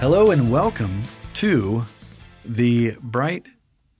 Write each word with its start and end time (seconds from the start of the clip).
Hello 0.00 0.30
and 0.30 0.50
welcome 0.50 1.02
to 1.34 1.84
the 2.46 2.96
Bright 3.02 3.44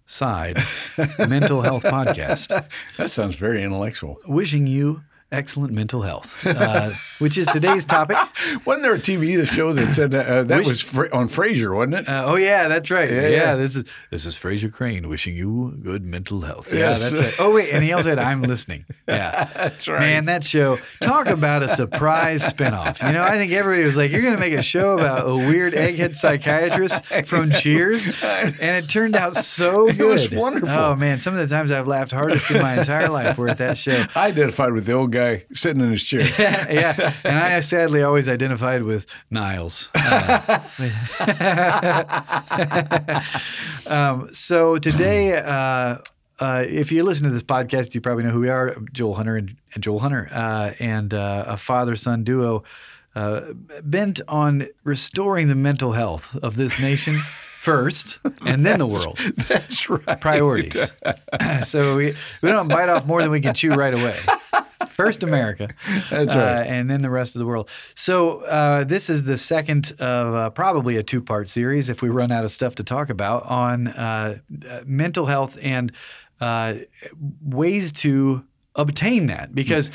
Side 0.06 0.56
Mental 1.28 1.60
Health 1.60 1.82
Podcast. 1.82 2.48
That 2.96 3.10
sounds 3.10 3.36
very 3.36 3.62
intellectual. 3.62 4.18
Wishing 4.26 4.66
you 4.66 5.02
excellent 5.32 5.72
mental 5.72 6.02
health, 6.02 6.46
uh, 6.46 6.90
which 7.18 7.38
is 7.38 7.46
today's 7.46 7.84
topic. 7.84 8.16
Wasn't 8.64 8.82
there 8.82 8.94
a 8.94 8.98
TV 8.98 9.46
show 9.46 9.72
that 9.72 9.92
said 9.94 10.14
uh, 10.14 10.42
that 10.44 10.58
Wish- 10.58 10.68
was 10.68 10.80
Fra- 10.82 11.08
on 11.12 11.26
Frasier, 11.28 11.74
wasn't 11.74 11.94
it? 11.94 12.08
Uh, 12.08 12.24
oh 12.26 12.36
yeah, 12.36 12.68
that's 12.68 12.90
right. 12.90 13.10
Yeah, 13.10 13.28
yeah. 13.28 13.56
this 13.56 13.76
is 13.76 13.84
this 14.10 14.26
is 14.26 14.36
Frasier 14.36 14.72
Crane 14.72 15.08
wishing 15.08 15.36
you 15.36 15.78
good 15.82 16.04
mental 16.04 16.40
health. 16.42 16.72
Yeah, 16.72 16.90
Yes. 16.90 17.10
that's 17.10 17.20
it. 17.20 17.34
Oh 17.40 17.54
wait, 17.54 17.70
and 17.72 17.82
he 17.84 17.92
also 17.92 18.10
said 18.10 18.18
I'm 18.18 18.42
listening. 18.42 18.84
Yeah, 19.10 19.48
That's 19.54 19.88
right. 19.88 19.98
Man, 19.98 20.26
that 20.26 20.44
show 20.44 20.78
talk 21.00 21.26
about 21.26 21.64
a 21.64 21.68
surprise 21.68 22.42
spinoff. 22.52 23.04
You 23.04 23.12
know, 23.12 23.22
I 23.24 23.32
think 23.38 23.50
everybody 23.50 23.84
was 23.84 23.96
like, 23.96 24.12
"You're 24.12 24.22
going 24.22 24.34
to 24.34 24.40
make 24.40 24.52
a 24.52 24.62
show 24.62 24.96
about 24.96 25.28
a 25.28 25.34
weird 25.34 25.72
egghead 25.72 26.14
psychiatrist 26.14 27.04
from 27.26 27.50
Cheers," 27.60 28.06
and 28.22 28.54
it 28.84 28.88
turned 28.88 29.16
out 29.16 29.34
so 29.34 29.86
good. 29.88 30.00
was 30.12 30.30
wonderful. 30.30 30.68
Oh 30.78 30.94
man, 30.94 31.18
some 31.18 31.34
of 31.34 31.40
the 31.40 31.52
times 31.52 31.72
I've 31.72 31.88
laughed 31.88 32.12
hardest 32.12 32.52
in 32.52 32.62
my 32.62 32.78
entire 32.78 33.08
life 33.08 33.36
were 33.36 33.48
at 33.48 33.58
that 33.58 33.76
show. 33.78 34.04
I 34.14 34.28
identified 34.28 34.72
with 34.74 34.86
the 34.86 34.92
old 34.92 35.10
guy 35.10 35.19
sitting 35.52 35.82
in 35.82 35.90
his 35.90 36.04
chair. 36.04 36.22
yeah, 36.38 37.14
and 37.24 37.38
I 37.38 37.60
sadly 37.60 38.02
always 38.02 38.28
identified 38.28 38.82
with 38.82 39.06
Niles. 39.30 39.90
Uh, 39.94 40.60
um, 43.86 44.32
so 44.32 44.78
today, 44.78 45.38
uh, 45.38 45.98
uh, 46.38 46.64
if 46.66 46.90
you 46.90 47.04
listen 47.04 47.24
to 47.24 47.30
this 47.30 47.42
podcast, 47.42 47.94
you 47.94 48.00
probably 48.00 48.24
know 48.24 48.30
who 48.30 48.40
we 48.40 48.48
are: 48.48 48.76
Joel 48.92 49.14
Hunter 49.14 49.36
and, 49.36 49.56
and 49.74 49.82
Joel 49.82 50.00
Hunter, 50.00 50.28
uh, 50.32 50.72
and 50.78 51.12
uh, 51.12 51.44
a 51.46 51.56
father-son 51.56 52.24
duo 52.24 52.64
uh, 53.14 53.40
bent 53.82 54.20
on 54.28 54.68
restoring 54.84 55.48
the 55.48 55.54
mental 55.54 55.92
health 55.92 56.36
of 56.36 56.56
this 56.56 56.80
nation 56.80 57.14
first, 57.60 58.20
and 58.46 58.64
then 58.64 58.78
the 58.78 58.86
world 58.86 59.18
That's 59.48 59.90
right. 59.90 60.20
priorities. 60.20 60.94
so 61.62 61.96
we, 61.96 62.14
we 62.42 62.48
don't 62.48 62.68
bite 62.68 62.88
off 62.88 63.06
more 63.06 63.20
than 63.20 63.30
we 63.30 63.40
can 63.40 63.52
chew 63.54 63.72
right 63.72 63.92
away. 63.92 64.16
First 65.04 65.22
America, 65.22 65.68
That's 66.10 66.34
uh, 66.34 66.38
right. 66.38 66.66
and 66.66 66.90
then 66.90 67.02
the 67.02 67.10
rest 67.10 67.34
of 67.34 67.40
the 67.40 67.46
world. 67.46 67.68
So 67.94 68.40
uh, 68.40 68.84
this 68.84 69.08
is 69.08 69.24
the 69.24 69.36
second 69.36 69.92
of 69.98 70.34
uh, 70.34 70.50
probably 70.50 70.96
a 70.96 71.02
two-part 71.02 71.48
series, 71.48 71.88
if 71.88 72.02
we 72.02 72.08
run 72.08 72.30
out 72.30 72.44
of 72.44 72.50
stuff 72.50 72.74
to 72.76 72.84
talk 72.84 73.10
about, 73.10 73.44
on 73.44 73.88
uh, 73.88 74.38
uh, 74.68 74.80
mental 74.84 75.26
health 75.26 75.58
and 75.62 75.92
uh, 76.40 76.74
ways 77.42 77.92
to 77.92 78.44
obtain 78.74 79.26
that. 79.26 79.54
Because 79.54 79.90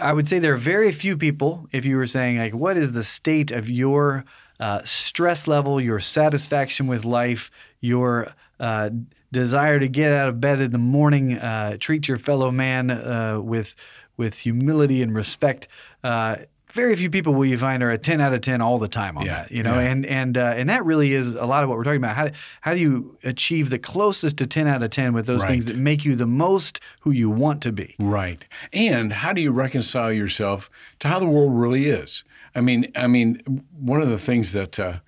I 0.00 0.12
would 0.12 0.26
say 0.28 0.38
there 0.38 0.54
are 0.54 0.56
very 0.56 0.92
few 0.92 1.16
people. 1.16 1.66
If 1.72 1.84
you 1.84 1.96
were 1.96 2.06
saying 2.06 2.38
like, 2.38 2.54
what 2.54 2.76
is 2.76 2.92
the 2.92 3.04
state 3.04 3.50
of 3.50 3.68
your 3.68 4.24
uh, 4.60 4.80
stress 4.84 5.48
level, 5.48 5.80
your 5.80 6.00
satisfaction 6.00 6.86
with 6.86 7.04
life, 7.04 7.50
your 7.80 8.32
uh, 8.60 8.90
desire 9.32 9.80
to 9.80 9.88
get 9.88 10.12
out 10.12 10.28
of 10.28 10.40
bed 10.40 10.60
in 10.60 10.70
the 10.70 10.78
morning, 10.78 11.38
uh, 11.38 11.76
treat 11.78 12.06
your 12.06 12.18
fellow 12.18 12.50
man 12.50 12.90
uh, 12.90 13.40
with 13.40 13.74
with 14.22 14.38
humility 14.38 15.02
and 15.02 15.14
respect. 15.14 15.66
Uh, 16.04 16.36
very 16.72 16.96
few 16.96 17.10
people 17.10 17.34
will 17.34 17.44
you 17.44 17.58
find 17.58 17.82
are 17.82 17.90
a 17.90 17.98
ten 17.98 18.20
out 18.20 18.32
of 18.32 18.40
ten 18.40 18.62
all 18.62 18.78
the 18.78 18.88
time 18.88 19.18
on 19.18 19.26
Yeah, 19.26 19.42
that, 19.42 19.52
you 19.52 19.62
know, 19.62 19.74
yeah. 19.74 19.90
and 19.90 20.06
and 20.06 20.38
uh, 20.38 20.54
and 20.56 20.70
that 20.70 20.84
really 20.86 21.12
is 21.12 21.34
a 21.34 21.44
lot 21.44 21.62
of 21.62 21.68
what 21.68 21.76
we're 21.76 21.84
talking 21.84 21.98
about. 21.98 22.16
How 22.16 22.30
how 22.62 22.72
do 22.72 22.80
you 22.80 23.18
achieve 23.24 23.68
the 23.68 23.78
closest 23.78 24.38
to 24.38 24.46
ten 24.46 24.66
out 24.66 24.82
of 24.82 24.90
ten 24.90 25.12
with 25.12 25.26
those 25.26 25.44
things 25.44 25.66
that 25.66 25.76
make 25.76 26.04
you 26.06 26.16
the 26.16 26.26
most 26.26 26.80
who 27.00 27.10
you 27.10 27.28
want 27.28 27.60
to 27.62 27.72
be? 27.72 27.94
Right. 27.98 28.46
And 28.72 29.12
how 29.12 29.32
do 29.34 29.42
you 29.42 29.52
reconcile 29.52 30.12
yourself 30.12 30.70
to 31.00 31.08
how 31.08 31.18
the 31.18 31.26
world 31.26 31.52
really 31.54 31.86
is? 31.86 32.24
I 32.54 32.60
mean, 32.62 32.90
I 32.96 33.06
mean, 33.06 33.64
one 33.78 34.00
of 34.00 34.08
the 34.08 34.18
things 34.18 34.52
that 34.52 34.78
uh, 34.78 35.00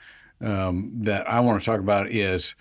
um, 0.43 0.91
that 1.05 1.27
I 1.29 1.41
want 1.41 1.61
to 1.61 1.65
talk 1.65 1.81
about 1.81 2.11
is 2.11 2.55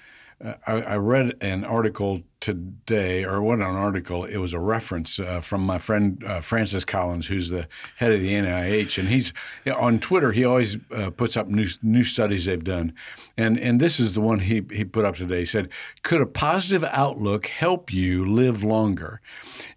uh, 0.43 0.53
I, 0.65 0.73
I 0.81 0.95
read 0.95 1.33
an 1.41 1.65
article 1.65 2.21
today, 2.43 3.23
or 3.23 3.41
what 3.41 3.59
an 3.59 3.63
article? 3.63 4.25
It 4.25 4.35
was 4.35 4.51
a 4.51 4.59
reference 4.59 5.17
uh, 5.17 5.39
from 5.39 5.61
my 5.61 5.77
friend 5.77 6.21
uh, 6.27 6.41
Francis 6.41 6.83
Collins, 6.83 7.27
who's 7.27 7.49
the 7.49 7.69
head 7.95 8.11
of 8.11 8.19
the 8.19 8.33
NIH, 8.33 8.97
and 8.97 9.07
he's 9.07 9.31
on 9.73 9.97
Twitter. 9.97 10.33
He 10.33 10.43
always 10.43 10.77
uh, 10.91 11.09
puts 11.11 11.37
up 11.37 11.47
new 11.47 11.67
new 11.81 12.03
studies 12.03 12.43
they've 12.43 12.61
done, 12.61 12.91
and 13.37 13.57
and 13.57 13.79
this 13.79 13.97
is 13.97 14.13
the 14.13 14.19
one 14.19 14.39
he 14.39 14.61
he 14.73 14.83
put 14.83 15.05
up 15.05 15.15
today. 15.15 15.39
He 15.39 15.45
said, 15.45 15.69
"Could 16.03 16.19
a 16.19 16.25
positive 16.25 16.83
outlook 16.83 17.47
help 17.47 17.93
you 17.93 18.25
live 18.25 18.61
longer?" 18.61 19.21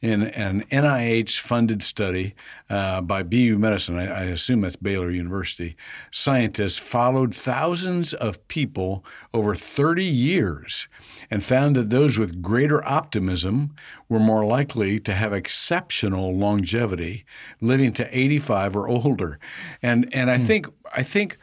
In 0.02 0.24
an 0.24 0.64
NIH 0.72 1.38
funded 1.38 1.84
study 1.84 2.34
uh, 2.68 3.00
by 3.00 3.22
BU 3.22 3.58
Medicine, 3.58 3.96
I, 3.96 4.06
I 4.06 4.24
assume 4.24 4.62
that's 4.62 4.74
Baylor 4.74 5.10
University, 5.10 5.76
scientists 6.10 6.80
followed 6.80 7.32
thousands 7.32 8.12
of 8.12 8.48
people 8.48 9.04
over 9.32 9.54
30 9.54 10.04
years 10.04 10.88
and 11.30 11.44
found 11.44 11.76
that 11.76 11.90
those 11.90 12.18
with 12.18 12.42
greater 12.56 12.82
optimism 12.88 13.74
were 14.08 14.18
more 14.18 14.42
likely 14.42 14.98
to 14.98 15.12
have 15.12 15.30
exceptional 15.34 16.34
longevity, 16.34 17.22
living 17.60 17.92
to 17.92 18.18
85 18.18 18.74
or 18.76 18.88
older. 18.88 19.38
And 19.82 20.08
and 20.14 20.30
I 20.30 20.38
think 20.38 20.66
I 20.94 21.02
think 21.02 21.36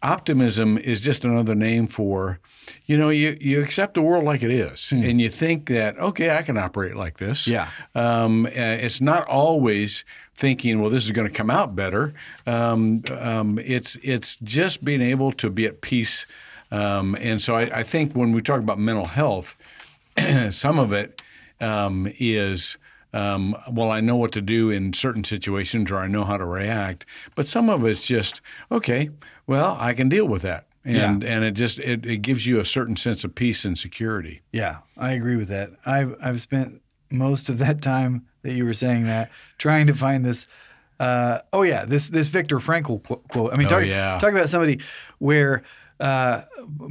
optimism 0.00 0.78
is 0.78 1.00
just 1.00 1.24
another 1.24 1.56
name 1.56 1.88
for, 1.88 2.38
you 2.86 2.96
know, 2.96 3.08
you, 3.08 3.36
you 3.40 3.60
accept 3.60 3.94
the 3.94 4.00
world 4.00 4.24
like 4.24 4.44
it 4.44 4.52
is, 4.52 4.92
and 4.92 5.20
you 5.20 5.28
think 5.28 5.66
that 5.66 5.98
okay, 5.98 6.30
I 6.30 6.42
can 6.42 6.56
operate 6.56 6.94
like 6.94 7.18
this. 7.18 7.48
Yeah. 7.48 7.68
Um, 7.96 8.46
it's 8.46 9.00
not 9.00 9.26
always 9.26 10.04
thinking, 10.36 10.80
well, 10.80 10.90
this 10.90 11.04
is 11.04 11.10
going 11.10 11.28
to 11.28 11.34
come 11.34 11.50
out 11.50 11.74
better. 11.74 12.14
Um, 12.46 13.02
um, 13.18 13.58
it's 13.58 13.98
it's 14.04 14.36
just 14.36 14.84
being 14.84 15.02
able 15.02 15.32
to 15.32 15.50
be 15.50 15.66
at 15.66 15.80
peace. 15.80 16.26
Um, 16.70 17.16
and 17.20 17.42
so 17.42 17.56
I, 17.56 17.80
I 17.80 17.82
think 17.82 18.14
when 18.14 18.30
we 18.30 18.40
talk 18.40 18.60
about 18.60 18.78
mental 18.78 19.06
health, 19.06 19.56
some 20.50 20.78
of 20.78 20.92
it 20.92 21.22
um, 21.60 22.10
is. 22.18 22.76
Um, 23.12 23.56
well, 23.68 23.90
I 23.90 24.00
know 24.00 24.14
what 24.14 24.30
to 24.32 24.40
do 24.40 24.70
in 24.70 24.92
certain 24.92 25.24
situations, 25.24 25.90
or 25.90 25.98
I 25.98 26.06
know 26.06 26.24
how 26.24 26.36
to 26.36 26.44
react. 26.44 27.06
But 27.34 27.48
some 27.48 27.68
of 27.68 27.84
it's 27.84 28.06
just 28.06 28.40
okay. 28.70 29.10
Well, 29.48 29.76
I 29.80 29.94
can 29.94 30.08
deal 30.08 30.28
with 30.28 30.42
that, 30.42 30.66
and 30.84 31.24
and 31.24 31.44
it 31.44 31.52
just 31.52 31.80
it, 31.80 32.06
it 32.06 32.18
gives 32.18 32.46
you 32.46 32.60
a 32.60 32.64
certain 32.64 32.94
sense 32.94 33.24
of 33.24 33.34
peace 33.34 33.64
and 33.64 33.76
security. 33.76 34.42
Yeah, 34.52 34.78
I 34.96 35.10
agree 35.10 35.34
with 35.34 35.48
that. 35.48 35.70
I've 35.84 36.14
I've 36.22 36.40
spent 36.40 36.82
most 37.10 37.48
of 37.48 37.58
that 37.58 37.82
time 37.82 38.26
that 38.42 38.52
you 38.52 38.64
were 38.64 38.74
saying 38.74 39.04
that 39.04 39.30
trying 39.58 39.86
to 39.88 39.94
find 39.94 40.24
this. 40.24 40.46
Uh, 40.98 41.40
oh 41.52 41.62
yeah, 41.62 41.84
this 41.84 42.10
this 42.10 42.28
Viktor 42.28 42.58
Frankl 42.58 43.02
qu- 43.02 43.22
quote. 43.28 43.52
I 43.52 43.58
mean, 43.58 43.68
talk, 43.68 43.84
yeah. 43.84 44.18
talk 44.18 44.32
about 44.32 44.48
somebody 44.48 44.80
where 45.18 45.62
uh, 46.00 46.42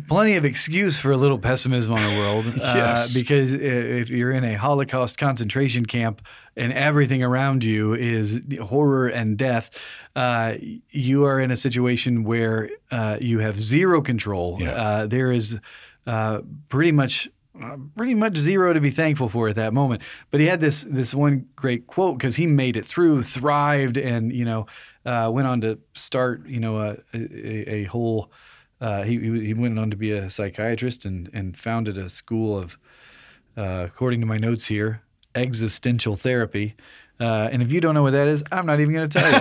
plenty 0.08 0.36
of 0.36 0.46
excuse 0.46 1.00
for 1.00 1.12
a 1.12 1.18
little 1.18 1.40
pessimism 1.40 1.94
on 1.94 2.02
the 2.02 2.20
world. 2.20 2.46
Uh, 2.60 2.74
Yes. 2.76 3.18
because 3.18 3.54
if 3.54 4.10
you're 4.10 4.32
in 4.32 4.44
a 4.44 4.54
Holocaust 4.54 5.18
concentration 5.18 5.86
camp 5.86 6.22
and 6.56 6.72
everything 6.74 7.24
around 7.24 7.64
you 7.64 7.94
is 7.96 8.42
horror 8.62 9.08
and 9.08 9.38
death, 9.38 9.70
uh, 10.16 10.54
you 10.92 11.26
are 11.26 11.40
in 11.40 11.52
a 11.52 11.56
situation 11.58 12.24
where 12.24 12.70
uh, 12.92 13.18
you 13.22 13.40
have 13.40 13.60
zero 13.60 14.02
control. 14.02 14.58
Yeah. 14.60 14.72
Uh, 14.72 15.08
there 15.08 15.32
is 15.32 15.60
uh, 16.06 16.42
pretty 16.70 16.92
much. 16.92 17.30
Uh, 17.62 17.76
pretty 17.98 18.14
much 18.16 18.38
zero 18.38 18.72
to 18.72 18.80
be 18.80 18.90
thankful 18.92 19.28
for 19.28 19.50
at 19.50 19.56
that 19.58 19.74
moment, 19.74 20.02
but 20.32 20.40
he 20.40 20.46
had 20.46 20.62
this 20.62 20.84
this 20.84 21.14
one 21.14 21.46
great 21.58 21.88
quote 21.88 22.18
because 22.18 22.38
he 22.38 22.48
made 22.48 22.78
it 22.78 22.86
through, 22.86 23.22
thrived, 23.22 23.98
and 23.98 24.32
you 24.32 24.46
know 24.46 24.66
uh, 25.06 25.30
went 25.34 25.46
on 25.46 25.60
to 25.60 25.78
start 25.94 26.48
you 26.48 26.60
know 26.62 26.78
a, 26.80 26.96
a, 27.14 27.70
a 27.80 27.84
whole. 27.86 28.32
Uh, 28.82 29.04
he 29.04 29.20
he 29.20 29.48
he 29.48 29.54
went 29.54 29.78
on 29.78 29.92
to 29.92 29.98
be 29.98 30.12
a 30.12 30.30
psychiatrist 30.30 31.06
and 31.06 31.30
and 31.34 31.58
founded 31.58 31.98
a 31.98 32.10
school 32.10 32.58
of 32.58 32.78
uh, 33.58 33.84
according 33.86 34.22
to 34.22 34.26
my 34.26 34.38
notes 34.38 34.68
here, 34.68 35.02
existential 35.36 36.16
therapy. 36.16 36.76
Uh, 37.20 37.50
and 37.52 37.62
if 37.62 37.74
you 37.74 37.82
don't 37.82 37.94
know 37.94 38.04
what 38.04 38.14
that 38.14 38.30
is, 38.30 38.44
I'm 38.52 38.66
not 38.66 38.80
even 38.80 38.94
going 38.94 39.10
to 39.10 39.20
tell 39.20 39.30
you. 39.30 39.40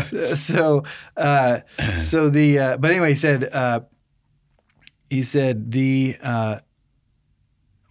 so, 0.00 0.34
so, 0.34 0.82
uh, 1.16 1.60
so 1.96 2.28
the 2.28 2.58
uh, 2.58 2.76
but 2.76 2.90
anyway, 2.90 3.10
he 3.10 3.14
said 3.14 3.44
uh, 3.44 3.80
he 5.08 5.22
said 5.22 5.70
the 5.70 6.16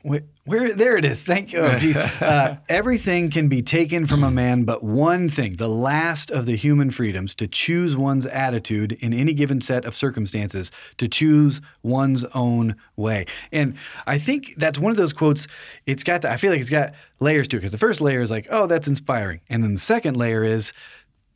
where 0.04 0.74
there 0.74 0.98
it 0.98 1.06
is. 1.06 1.24
Thank 1.24 1.54
you. 1.54 1.60
Oh, 1.62 2.18
uh, 2.22 2.58
everything 2.68 3.30
can 3.30 3.48
be 3.48 3.62
taken 3.62 4.06
from 4.06 4.24
a 4.24 4.30
man, 4.30 4.66
but 4.66 4.84
one 4.84 5.30
thing, 5.30 5.56
the 5.56 5.70
last 5.70 6.30
of 6.30 6.46
the 6.46 6.58
human 6.58 6.92
freedoms, 6.92 7.34
to 7.36 7.48
choose 7.48 7.96
one's 7.96 8.26
attitude 8.26 8.92
in 8.94 9.14
any 9.14 9.34
given 9.34 9.62
set 9.62 9.86
of 9.86 9.96
circumstances, 9.96 10.72
to 10.98 11.08
choose 11.08 11.62
one's 11.82 12.26
own 12.36 12.76
way. 12.98 13.26
And 13.52 13.80
I 14.06 14.18
think 14.18 14.56
that's 14.58 14.78
one 14.78 14.92
of 14.92 14.98
those 14.98 15.14
quotes. 15.14 15.48
It's 15.86 16.04
got. 16.04 16.24
The, 16.24 16.32
I 16.32 16.38
feel 16.38 16.52
like 16.52 16.60
it's 16.60 16.70
got 16.70 16.94
layers 17.22 17.48
to 17.50 17.58
it 17.58 17.60
because 17.62 17.72
the 17.72 17.78
first 17.78 18.02
layer 18.02 18.22
is 18.22 18.30
like, 18.30 18.48
oh, 18.50 18.68
that's 18.68 18.88
inspiring, 18.88 19.40
and 19.50 19.64
then 19.64 19.74
the 19.74 19.80
second 19.80 20.18
layer 20.18 20.44
is 20.44 20.74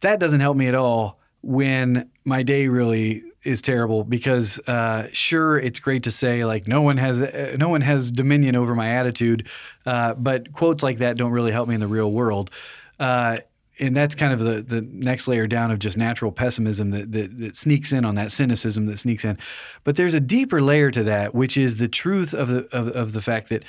that 0.02 0.20
doesn't 0.20 0.42
help 0.42 0.58
me 0.58 0.68
at 0.68 0.76
all 0.76 1.20
when 1.42 2.10
my 2.26 2.44
day 2.44 2.68
really 2.68 3.24
is 3.48 3.62
terrible 3.62 4.04
because 4.04 4.60
uh, 4.68 5.08
sure 5.12 5.58
it's 5.58 5.80
great 5.80 6.04
to 6.04 6.12
say 6.12 6.46
like 6.46 6.68
no 6.68 6.82
one 6.82 6.98
has 6.98 7.24
uh, 7.24 7.56
no 7.58 7.70
one 7.70 7.82
has 7.82 8.12
dominion 8.12 8.56
over 8.56 8.76
my 8.76 8.90
attitude 8.90 9.48
uh, 9.86 10.14
but 10.14 10.52
quotes 10.52 10.84
like 10.84 10.98
that 11.00 11.18
don't 11.18 11.32
really 11.32 11.52
help 11.52 11.68
me 11.68 11.76
in 11.76 11.82
the 11.82 11.88
real 11.88 12.12
world 12.12 12.52
uh, 13.00 13.38
and 13.80 13.96
that's 13.96 14.16
kind 14.16 14.34
of 14.34 14.40
the 14.40 14.62
the 14.62 14.82
next 14.82 15.28
layer 15.28 15.48
down 15.48 15.72
of 15.72 15.80
just 15.80 15.98
natural 15.98 16.32
pessimism 16.32 16.92
that, 16.92 17.12
that 17.12 17.40
that 17.40 17.56
sneaks 17.56 17.94
in 17.94 18.06
on 18.06 18.16
that 18.16 18.32
cynicism 18.32 18.86
that 18.88 18.98
sneaks 18.98 19.24
in. 19.24 19.38
But 19.84 19.98
there's 19.98 20.14
a 20.14 20.20
deeper 20.20 20.62
layer 20.62 20.92
to 20.92 21.04
that, 21.04 21.36
which 21.36 21.58
is 21.58 21.78
the 21.78 21.88
truth 21.88 22.34
of 22.34 22.48
the 22.48 22.68
of, 22.76 22.88
of 22.90 23.14
the 23.14 23.22
fact 23.22 23.50
that 23.50 23.64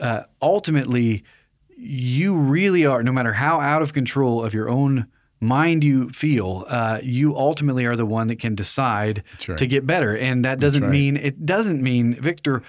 uh, 0.00 0.24
ultimately 0.40 1.24
you 1.76 2.36
really 2.36 2.84
are, 2.86 3.02
no 3.02 3.12
matter 3.12 3.34
how 3.34 3.60
out 3.60 3.82
of 3.82 3.92
control 3.92 4.44
of 4.44 4.54
your 4.54 4.68
own 4.68 5.06
mind 5.42 5.82
you 5.82 6.08
feel, 6.10 6.64
uh, 6.68 7.00
you 7.02 7.36
ultimately 7.36 7.84
are 7.84 7.96
the 7.96 8.06
one 8.06 8.28
that 8.28 8.38
can 8.38 8.54
decide 8.54 9.24
right. 9.48 9.58
to 9.58 9.66
get 9.66 9.86
better. 9.86 10.16
And 10.16 10.44
that 10.44 10.60
doesn't 10.60 10.82
right. 10.84 10.90
mean 10.90 11.16
it 11.16 11.44
doesn't 11.44 11.82
mean 11.82 12.14
Viktor 12.14 12.62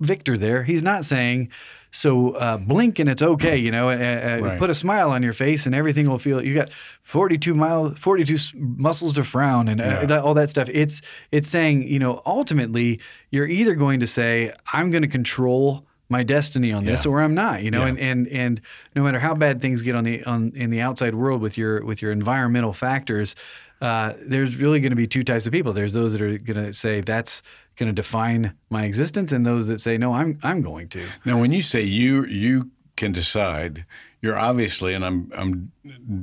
Viktor 0.00 0.36
there. 0.36 0.64
He's 0.64 0.82
not 0.82 1.04
saying 1.04 1.48
so 1.90 2.32
uh, 2.32 2.58
blink 2.58 2.98
and 2.98 3.08
it's 3.08 3.22
okay. 3.22 3.56
You 3.56 3.70
know, 3.70 3.88
uh, 3.88 3.92
uh, 3.94 4.38
Right. 4.42 4.58
put 4.58 4.68
a 4.68 4.74
smile 4.74 5.10
on 5.10 5.22
your 5.22 5.32
face 5.32 5.64
and 5.64 5.74
everything 5.74 6.06
will 6.08 6.18
feel. 6.18 6.44
You 6.44 6.52
got 6.52 6.70
forty 7.00 7.38
two 7.38 7.54
mile 7.54 7.94
forty 7.94 8.24
two 8.24 8.36
muscles 8.54 9.14
to 9.14 9.24
frown 9.24 9.68
and 9.68 9.80
uh, 9.80 9.84
Yeah. 9.84 10.04
that, 10.06 10.22
all 10.22 10.34
that 10.34 10.50
stuff. 10.50 10.68
It's 10.70 11.00
it's 11.32 11.48
saying 11.48 11.88
you 11.88 11.98
know 11.98 12.20
ultimately 12.26 13.00
you're 13.30 13.48
either 13.48 13.74
going 13.74 14.00
to 14.00 14.06
say 14.06 14.52
I'm 14.72 14.90
going 14.90 15.02
to 15.02 15.08
control 15.08 15.86
my 16.08 16.22
destiny 16.22 16.72
on 16.72 16.84
this 16.84 17.04
Yeah. 17.04 17.10
or 17.10 17.20
I'm 17.20 17.34
not. 17.34 17.62
You 17.62 17.70
know, 17.70 17.82
Yeah. 17.82 17.88
and 17.88 17.98
and 17.98 18.28
and 18.28 18.60
no 18.96 19.02
matter 19.04 19.18
how 19.18 19.34
bad 19.34 19.60
things 19.60 19.82
get 19.82 19.94
on 19.94 20.04
the 20.04 20.24
on 20.24 20.52
in 20.54 20.70
the 20.70 20.80
outside 20.80 21.14
world 21.14 21.40
with 21.40 21.58
your 21.58 21.84
with 21.84 22.00
your 22.02 22.12
environmental 22.12 22.72
factors, 22.72 23.34
uh, 23.80 24.14
there's 24.20 24.56
really 24.56 24.80
going 24.80 24.90
to 24.90 24.96
be 24.96 25.06
two 25.06 25.22
types 25.22 25.46
of 25.46 25.52
people. 25.52 25.72
There's 25.72 25.92
those 25.92 26.12
that 26.12 26.22
are 26.22 26.38
going 26.38 26.66
to 26.66 26.72
say 26.72 27.00
that's 27.00 27.42
going 27.76 27.88
to 27.88 27.92
define 27.92 28.54
my 28.70 28.84
existence, 28.84 29.30
and 29.32 29.44
those 29.46 29.66
that 29.68 29.80
say 29.80 29.98
no, 29.98 30.12
I'm 30.14 30.38
I'm 30.42 30.62
going 30.62 30.88
to. 30.88 31.02
Now, 31.24 31.38
when 31.38 31.52
you 31.52 31.62
say 31.62 31.82
you 31.82 32.24
you 32.26 32.70
can 32.96 33.12
decide, 33.12 33.84
you're 34.22 34.38
obviously, 34.38 34.94
and 34.94 35.04
I'm 35.04 35.30
I'm 35.36 35.72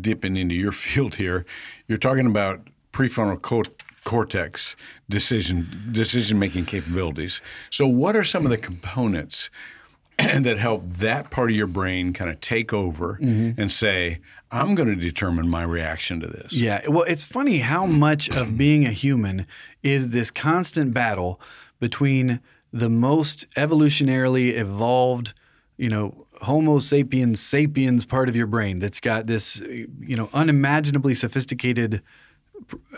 dipping 0.01 0.35
into 0.35 0.55
your 0.55 0.71
field 0.83 1.15
here. 1.15 1.45
You're 1.87 1.97
talking 1.99 2.25
about 2.25 2.67
prefrontal 2.91 3.41
co- 3.41 3.63
cortex 4.05 4.75
decision 5.09 5.89
decision 5.91 6.39
making 6.39 6.63
capabilities. 6.65 7.41
So, 7.69 7.85
what 7.85 8.15
are 8.15 8.23
some 8.23 8.45
of 8.45 8.51
the 8.51 8.57
components 8.57 9.49
that 10.17 10.57
help 10.57 10.83
that 10.93 11.29
part 11.29 11.51
of 11.51 11.57
your 11.57 11.67
brain 11.67 12.13
kind 12.13 12.29
of 12.29 12.39
take 12.39 12.71
over 12.71 13.19
mm-hmm. 13.21 13.59
and 13.59 13.69
say, 13.69 14.19
"I'm 14.51 14.75
going 14.75 14.87
to 14.87 14.95
determine 14.95 15.49
my 15.49 15.63
reaction 15.63 16.21
to 16.21 16.27
this"? 16.27 16.53
Yeah. 16.53 16.87
Well, 16.87 17.03
it's 17.03 17.23
funny 17.23 17.57
how 17.57 17.85
much 17.85 18.29
of 18.29 18.57
being 18.57 18.85
a 18.85 18.91
human 18.91 19.45
is 19.83 20.09
this 20.09 20.31
constant 20.31 20.93
battle 20.93 21.41
between 21.81 22.39
the 22.71 22.89
most 22.89 23.49
evolutionarily 23.55 24.53
evolved, 24.55 25.33
you 25.77 25.89
know, 25.89 26.25
Homo 26.41 26.79
sapiens 26.79 27.39
sapiens 27.39 28.05
part 28.05 28.29
of 28.29 28.35
your 28.35 28.47
brain 28.47 28.79
that's 28.79 28.99
got 28.99 29.25
this, 29.27 29.61
you 29.61 30.15
know, 30.15 30.29
unimaginably 30.33 31.13
sophisticated 31.13 32.01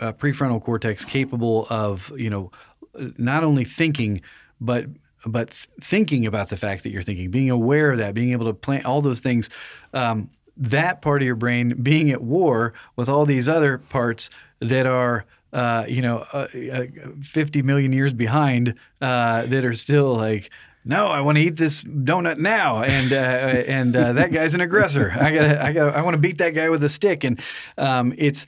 uh, 0.00 0.12
prefrontal 0.12 0.62
cortex 0.62 1.04
capable 1.04 1.66
of, 1.70 2.12
you 2.16 2.30
know, 2.30 2.50
not 3.16 3.44
only 3.44 3.64
thinking, 3.64 4.20
but 4.60 4.86
but 5.26 5.52
thinking 5.80 6.26
about 6.26 6.48
the 6.48 6.56
fact 6.56 6.84
that 6.84 6.90
you're 6.90 7.02
thinking, 7.02 7.30
being 7.30 7.50
aware 7.50 7.92
of 7.92 7.98
that, 7.98 8.14
being 8.14 8.32
able 8.32 8.46
to 8.46 8.54
plan 8.54 8.84
all 8.84 9.00
those 9.00 9.20
things. 9.20 9.50
Um, 9.92 10.30
that 10.56 11.00
part 11.02 11.22
of 11.22 11.26
your 11.26 11.36
brain 11.36 11.80
being 11.82 12.10
at 12.10 12.20
war 12.20 12.72
with 12.96 13.08
all 13.08 13.24
these 13.24 13.48
other 13.48 13.78
parts 13.78 14.28
that 14.60 14.86
are 14.86 15.24
uh, 15.52 15.84
you 15.88 16.02
know 16.02 16.26
uh, 16.32 16.48
uh, 16.72 16.84
50 17.22 17.62
million 17.62 17.92
years 17.92 18.12
behind 18.12 18.78
uh, 19.00 19.46
that 19.46 19.64
are 19.64 19.74
still 19.74 20.14
like 20.16 20.50
no 20.84 21.08
I 21.08 21.20
want 21.20 21.36
to 21.36 21.42
eat 21.42 21.56
this 21.56 21.82
donut 21.82 22.38
now 22.38 22.82
and 22.82 23.12
uh, 23.12 23.16
and 23.16 23.96
uh, 23.96 24.12
that 24.14 24.32
guy's 24.32 24.54
an 24.54 24.60
aggressor 24.60 25.12
I 25.14 25.32
got 25.32 25.58
I 25.58 25.72
got 25.72 25.94
I 25.94 26.02
want 26.02 26.14
to 26.14 26.18
beat 26.18 26.38
that 26.38 26.54
guy 26.54 26.68
with 26.68 26.82
a 26.82 26.88
stick 26.88 27.22
and 27.24 27.40
um, 27.78 28.12
it's 28.18 28.46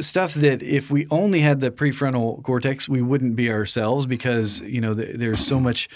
stuff 0.00 0.34
that 0.34 0.62
if 0.62 0.90
we 0.90 1.06
only 1.10 1.40
had 1.40 1.60
the 1.60 1.70
prefrontal 1.70 2.42
cortex 2.42 2.88
we 2.88 3.00
wouldn't 3.00 3.34
be 3.34 3.50
ourselves 3.50 4.06
because 4.06 4.60
you 4.60 4.80
know 4.80 4.94
th- 4.94 5.16
there's 5.16 5.44
so 5.44 5.58
much 5.58 5.88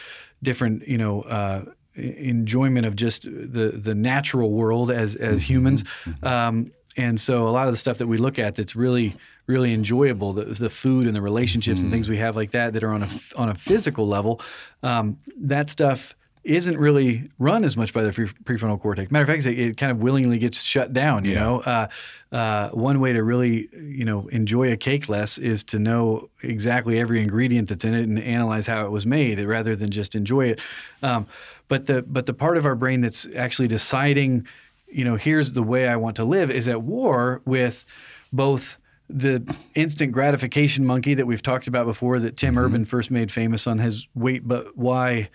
different 0.43 0.87
you 0.89 0.99
know 0.99 1.23
uh, 1.23 1.65
enjoyment 1.97 2.87
of 2.87 2.97
just 2.97 3.25
the 3.25 3.73
the 3.75 3.95
natural 3.95 4.51
world 4.51 4.91
as 4.91 5.17
as 5.17 5.49
humans. 5.49 5.85
Um, 6.23 6.73
and 6.97 7.21
so 7.21 7.49
a 7.49 7.51
lot 7.51 7.67
of 7.67 7.73
the 7.73 7.77
stuff 7.77 7.99
that 7.99 8.07
we 8.07 8.17
look 8.17 8.39
at 8.39 8.55
that's 8.55 8.77
really 8.77 9.17
really 9.47 9.75
enjoyable, 9.75 10.33
the, 10.33 10.45
the 10.45 10.71
food 10.71 11.07
and 11.07 11.15
the 11.15 11.21
relationships 11.21 11.83
and 11.83 11.91
things 11.91 12.09
we 12.09 12.17
have 12.17 12.35
like 12.35 12.53
that 12.53 12.73
that 12.73 12.83
are 12.83 12.93
on 12.93 13.03
a 13.03 13.09
on 13.37 13.49
a 13.49 13.55
physical 13.55 14.07
level, 14.07 14.41
um, 14.83 15.19
that 15.37 15.69
stuff 15.71 16.15
isn't 16.44 16.79
really 16.79 17.29
run 17.38 17.64
as 17.64 17.76
much 17.76 17.93
by 17.94 18.02
the 18.02 18.11
prefrontal 18.11 18.79
cortex. 18.79 19.11
Matter 19.11 19.23
of 19.23 19.29
fact, 19.29 19.46
it, 19.46 19.58
it 19.58 19.76
kind 19.76 19.91
of 19.91 19.99
willingly 20.02 20.38
gets 20.38 20.62
shut 20.62 20.93
down. 20.93 21.25
You 21.25 21.32
Yeah. 21.32 21.41
know, 21.41 21.61
uh, 21.61 21.88
uh, 22.32 22.69
one 22.70 23.00
way 23.00 23.12
to 23.12 23.23
really 23.23 23.69
you 23.75 24.05
know 24.05 24.29
enjoy 24.29 24.70
a 24.70 24.76
cake 24.76 25.08
less 25.08 25.38
is 25.38 25.64
to 25.64 25.79
know 25.79 26.29
exactly 26.43 26.99
every 27.00 27.23
ingredient 27.23 27.69
that's 27.69 27.85
in 27.85 27.94
it 27.94 28.02
and 28.06 28.19
analyze 28.19 28.67
how 28.67 28.85
it 28.85 28.91
was 28.91 29.06
made, 29.06 29.38
rather 29.41 29.75
than 29.75 29.91
just 29.91 30.14
enjoy 30.14 30.46
it. 30.49 30.61
Um, 31.02 31.26
but 31.69 31.87
the 31.87 32.02
but 32.02 32.26
the 32.26 32.35
part 32.35 32.56
of 32.58 32.67
our 32.67 32.75
brain 32.75 33.00
that's 33.00 33.26
actually 33.37 33.69
deciding, 33.69 34.47
you 34.88 35.05
know, 35.05 35.17
here's 35.17 35.52
the 35.52 35.62
way 35.62 35.88
I 35.88 35.97
want 35.97 36.17
to 36.17 36.25
live, 36.25 36.50
is 36.50 36.69
at 36.69 36.82
war 36.82 37.40
with 37.47 37.85
both 38.32 38.79
the 39.08 39.43
instant 39.75 40.12
gratification 40.12 40.85
monkey 40.85 41.14
that 41.14 41.26
we've 41.26 41.43
talked 41.43 41.67
about 41.67 41.87
before 41.87 42.19
that 42.19 42.37
Tim 42.37 42.58
Urban 42.58 42.85
first 42.85 43.11
made 43.11 43.31
famous 43.31 43.67
on 43.67 43.79
his 43.79 44.08
Wait 44.14 44.49
But 44.49 44.76
Why 44.76 45.29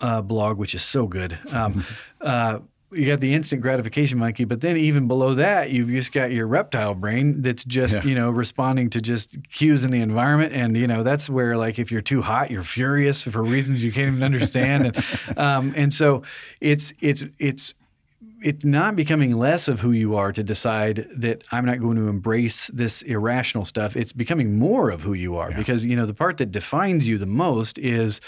uh, 0.00 0.22
blog, 0.22 0.58
which 0.58 0.74
is 0.74 0.82
so 0.82 1.06
good. 1.06 1.38
Um, 1.52 1.84
uh, 2.20 2.58
you 2.94 3.06
got 3.06 3.20
the 3.20 3.32
instant 3.32 3.62
gratification 3.62 4.18
monkey, 4.18 4.44
but 4.44 4.60
then 4.60 4.76
even 4.76 5.08
below 5.08 5.34
that, 5.36 5.70
you've 5.70 5.88
just 5.88 6.12
got 6.12 6.30
your 6.30 6.46
reptile 6.46 6.92
brain 6.92 7.40
that's 7.40 7.64
just 7.64 7.94
Yeah. 7.94 8.04
you 8.04 8.14
know 8.14 8.30
responding 8.30 8.90
to 8.90 9.00
just 9.00 9.38
cues 9.50 9.82
in 9.82 9.90
the 9.90 10.02
environment, 10.02 10.52
and 10.52 10.76
you 10.76 10.86
know 10.86 11.02
that's 11.02 11.30
where 11.30 11.56
like 11.56 11.78
if 11.78 11.90
you're 11.90 12.02
too 12.02 12.20
hot, 12.20 12.50
you're 12.50 12.62
furious 12.62 13.22
for 13.22 13.42
reasons 13.42 13.82
you 13.82 13.92
can't 13.92 14.08
even 14.08 14.22
understand, 14.22 14.86
and 14.86 15.04
um, 15.38 15.72
and 15.74 15.94
so 15.94 16.22
it's 16.60 16.92
it's 17.00 17.24
it's 17.38 17.72
it's 18.42 18.64
not 18.64 18.96
becoming 18.96 19.36
less 19.36 19.68
of 19.68 19.80
who 19.80 19.92
you 19.92 20.16
are 20.16 20.32
to 20.32 20.42
decide 20.42 21.06
that 21.16 21.44
I'm 21.52 21.64
not 21.64 21.80
going 21.80 21.96
to 21.96 22.08
embrace 22.08 22.68
this 22.68 23.02
irrational 23.02 23.64
stuff. 23.64 23.96
It's 23.96 24.12
becoming 24.12 24.58
more 24.58 24.90
of 24.90 25.02
who 25.02 25.12
you 25.14 25.36
are 25.36 25.50
because 25.52 25.84
you 25.86 25.96
know 25.96 26.06
the 26.06 26.14
part 26.14 26.36
that 26.38 26.50
defines 26.50 27.08
you 27.08 27.18
the 27.18 27.26
most 27.26 27.78
is 27.78 28.20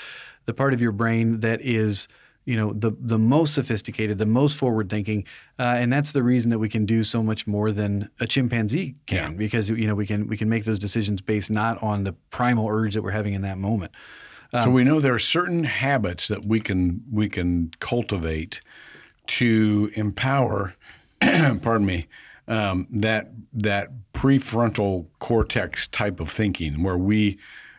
the 0.47 0.55
part 0.55 0.73
of 0.75 0.81
your 0.81 0.93
brain 0.93 1.41
that 1.41 1.61
is 1.63 2.09
you 2.45 2.57
know 2.57 2.73
the 2.75 2.93
the 3.01 3.19
most 3.19 3.55
sophisticated, 3.55 4.19
the 4.19 4.27
most 4.27 4.57
forward 4.57 4.91
thinking, 4.91 5.25
uh, 5.59 5.63
and 5.63 5.93
that's 5.93 6.13
the 6.13 6.23
reason 6.23 6.51
that 6.51 6.59
we 6.59 6.69
can 6.69 6.85
do 6.85 7.03
so 7.03 7.23
much 7.23 7.47
more 7.47 7.73
than 7.73 8.11
a 8.21 8.27
chimpanzee 8.27 8.97
can 9.07 9.33
Yeah. 9.33 9.37
because 9.39 9.71
you 9.71 9.87
know 9.87 9.95
we 9.95 10.07
can 10.07 10.27
we 10.27 10.37
can 10.37 10.49
make 10.49 10.65
those 10.65 10.79
decisions 10.79 11.23
based 11.23 11.51
not 11.51 11.83
on 11.83 12.05
the 12.05 12.13
primal 12.31 12.69
urge 12.69 12.95
that 12.95 13.03
we're 13.03 13.13
having 13.13 13.35
in 13.35 13.43
that 13.43 13.59
moment. 13.59 13.93
So 14.63 14.71
we 14.71 14.85
know 14.85 15.01
there 15.01 15.15
are 15.15 15.19
certain 15.19 15.65
habits 15.65 16.29
that 16.29 16.45
we 16.45 16.61
can 16.61 17.03
we 17.11 17.29
can 17.29 17.73
cultivate 17.81 18.61
to 19.27 19.91
empower, 19.95 20.75
pardon 21.21 21.87
me, 21.87 22.07
um, 22.47 22.87
that 22.91 23.29
that 23.53 23.91
prefrontal 24.13 25.07
cortex 25.19 25.87
type 25.87 26.21
of 26.21 26.31
thinking, 26.31 26.83
where 26.83 26.99
we 26.99 27.39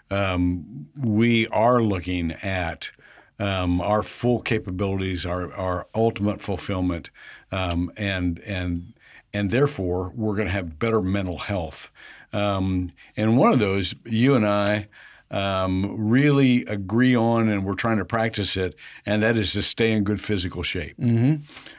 um, 0.10 0.88
we 0.98 1.48
are 1.48 1.82
looking 1.82 2.32
at 2.32 2.92
um, 3.40 3.82
our 3.82 4.02
full 4.02 4.42
capabilities, 4.42 5.26
our 5.26 5.54
our 5.54 5.88
ultimate 5.94 6.42
fulfillment, 6.42 7.10
um, 7.52 7.92
and 7.98 8.40
and 8.40 8.94
and 9.34 9.52
therefore 9.52 10.12
we're 10.16 10.36
going 10.36 10.48
to 10.48 10.54
have 10.54 10.80
better 10.80 11.02
mental 11.02 11.40
health. 11.40 11.92
Um, 12.34 12.92
and 13.16 13.38
one 13.38 13.54
of 13.54 13.60
those, 13.60 13.96
you 14.06 14.36
and 14.36 14.46
I 14.46 14.88
um, 15.32 15.96
really 15.98 16.64
agree 16.66 17.16
on, 17.16 17.50
and 17.50 17.66
we're 17.66 17.74
trying 17.76 17.98
to 17.98 18.06
practice 18.06 18.56
it, 18.56 18.76
and 19.06 19.24
that 19.24 19.36
is 19.38 19.54
to 19.54 19.62
stay 19.64 19.92
in 19.92 20.04
good 20.04 20.22
physical 20.22 20.64
shape. 20.64 20.96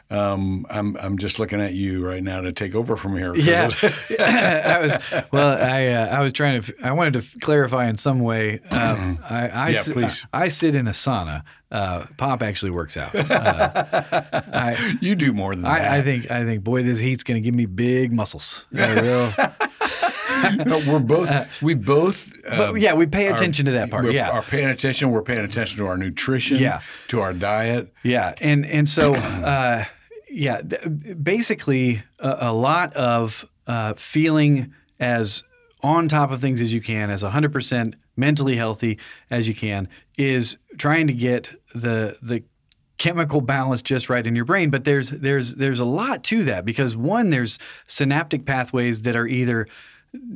Um, 0.09 0.65
I'm 0.71 0.97
I'm 0.99 1.19
just 1.19 1.39
looking 1.41 1.61
at 1.61 1.73
you 1.75 2.07
right 2.07 2.23
now 2.23 2.41
to 2.41 2.53
take 2.53 2.75
over 2.77 2.97
from 2.97 3.17
here. 3.17 3.35
Yeah, 3.35 3.69
I 4.21 4.79
was. 4.81 4.97
Well, 5.33 5.59
I 5.61 5.87
uh, 5.89 6.17
I 6.19 6.23
was 6.23 6.33
trying 6.33 6.61
to. 6.63 6.75
I 6.83 6.93
wanted 6.93 7.15
to 7.15 7.19
f- 7.21 7.35
clarify 7.41 7.89
in 7.89 7.97
some 7.97 8.21
way. 8.21 8.61
Um, 8.71 9.19
I 9.29 9.49
I, 9.49 9.69
Yeah, 9.71 9.81
sit- 9.83 9.95
please. 9.95 10.25
I, 10.33 10.47
sit 10.49 10.77
in 10.77 10.87
a 10.87 10.93
sauna. 10.93 11.43
Uh, 11.73 12.07
Pop 12.19 12.41
actually 12.45 12.71
works 12.71 12.97
out. 12.97 13.13
Uh, 13.17 13.71
I, 14.53 14.97
you 15.01 15.17
do 15.17 15.33
more 15.33 15.53
than 15.53 15.63
that. 15.63 15.83
I, 15.83 15.97
I 15.99 16.03
think 16.03 16.31
I 16.31 16.45
think 16.45 16.63
boy, 16.63 16.85
this 16.85 17.01
heat's 17.01 17.25
going 17.25 17.43
to 17.43 17.45
give 17.45 17.55
me 17.57 17.67
big 17.67 18.13
muscles. 18.13 18.67
Yeah, 18.71 19.01
real- 19.01 19.66
No, 20.67 20.79
we're 20.87 20.99
both. 20.99 21.63
we 21.63 21.75
both. 21.75 22.33
but 22.45 22.71
um, 22.71 22.77
yeah, 22.77 22.95
we 22.95 23.07
pay 23.07 23.29
are- 23.29 23.35
attention 23.35 23.67
to 23.67 23.73
that 23.73 23.91
part. 23.91 24.05
we're- 24.05 24.15
Yeah, 24.17 24.31
are 24.31 24.43
paying 24.43 24.69
attention. 24.69 25.11
We're 25.11 25.23
paying 25.23 25.45
attention 25.45 25.79
to 25.79 25.87
our 25.87 25.97
nutrition. 25.97 26.59
Yeah. 26.59 26.81
To 27.09 27.21
our 27.21 27.33
diet. 27.33 27.93
Yeah, 28.05 28.35
and 28.41 28.65
and 28.67 28.89
so 28.89 29.15
uh, 29.15 29.85
yeah, 30.31 30.61
th- 30.63 30.83
basically 31.23 32.03
a, 32.19 32.37
a 32.41 32.53
lot 32.53 32.93
of 32.95 33.49
uh, 33.67 33.95
feeling 33.95 34.73
as 35.01 35.43
on 35.83 36.09
top 36.09 36.31
of 36.31 36.41
things 36.41 36.61
as 36.63 36.73
you 36.73 36.81
can, 36.81 37.11
as 37.11 37.23
100% 37.23 37.95
mentally 38.17 38.57
healthy 38.57 38.99
as 39.31 39.47
you 39.47 39.55
can, 39.55 39.89
is 40.19 40.57
trying 40.79 41.07
to 41.07 41.13
get 41.13 41.51
the 41.75 42.17
the 42.23 42.43
chemical 42.99 43.43
balance 43.43 43.83
just 43.83 44.09
right 44.09 44.27
in 44.27 44.35
your 44.35 44.47
brain. 44.47 44.71
But 44.71 44.85
there's 44.85 45.11
there's 45.11 45.57
there's 45.57 45.81
a 45.81 45.85
lot 45.85 46.25
to 46.25 46.45
that 46.45 46.65
because 46.65 46.97
one, 46.97 47.31
there's 47.31 47.59
synaptic 47.87 48.47
pathways 48.47 49.03
that 49.03 49.15
are 49.17 49.27
either 49.27 49.67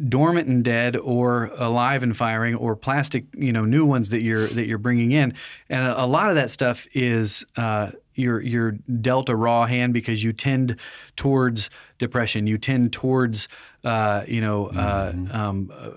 dormant 0.09 0.49
and 0.49 0.65
dead 0.65 0.97
or 0.97 1.47
alive 1.57 2.03
and 2.03 2.17
firing 2.17 2.55
or 2.55 2.77
plastic 2.77 3.25
you 3.37 3.53
know 3.53 3.65
new 3.65 3.87
ones 3.87 4.11
that 4.11 4.23
you're 4.23 4.47
that 4.49 4.67
you're 4.67 4.79
bringing 4.79 5.13
in. 5.13 5.35
And 5.69 5.87
a, 5.87 6.05
a 6.05 6.07
lot 6.07 6.29
of 6.29 6.35
that 6.37 6.51
stuff 6.51 6.87
is 6.93 7.45
uh, 7.57 7.93
you're 8.15 8.41
you're 8.41 8.73
dealt 9.01 9.29
a 9.29 9.37
raw 9.37 9.67
hand 9.67 9.93
because 9.93 10.23
you 10.23 10.33
tend 10.33 10.79
towards 11.17 11.71
depression. 11.99 12.47
You 12.47 12.59
tend 12.59 12.93
towards 12.93 13.49
uh, 13.85 14.25
you 14.27 14.41
know 14.41 14.67
uh, 14.69 15.13
um, 15.31 15.73
uh, 15.75 15.91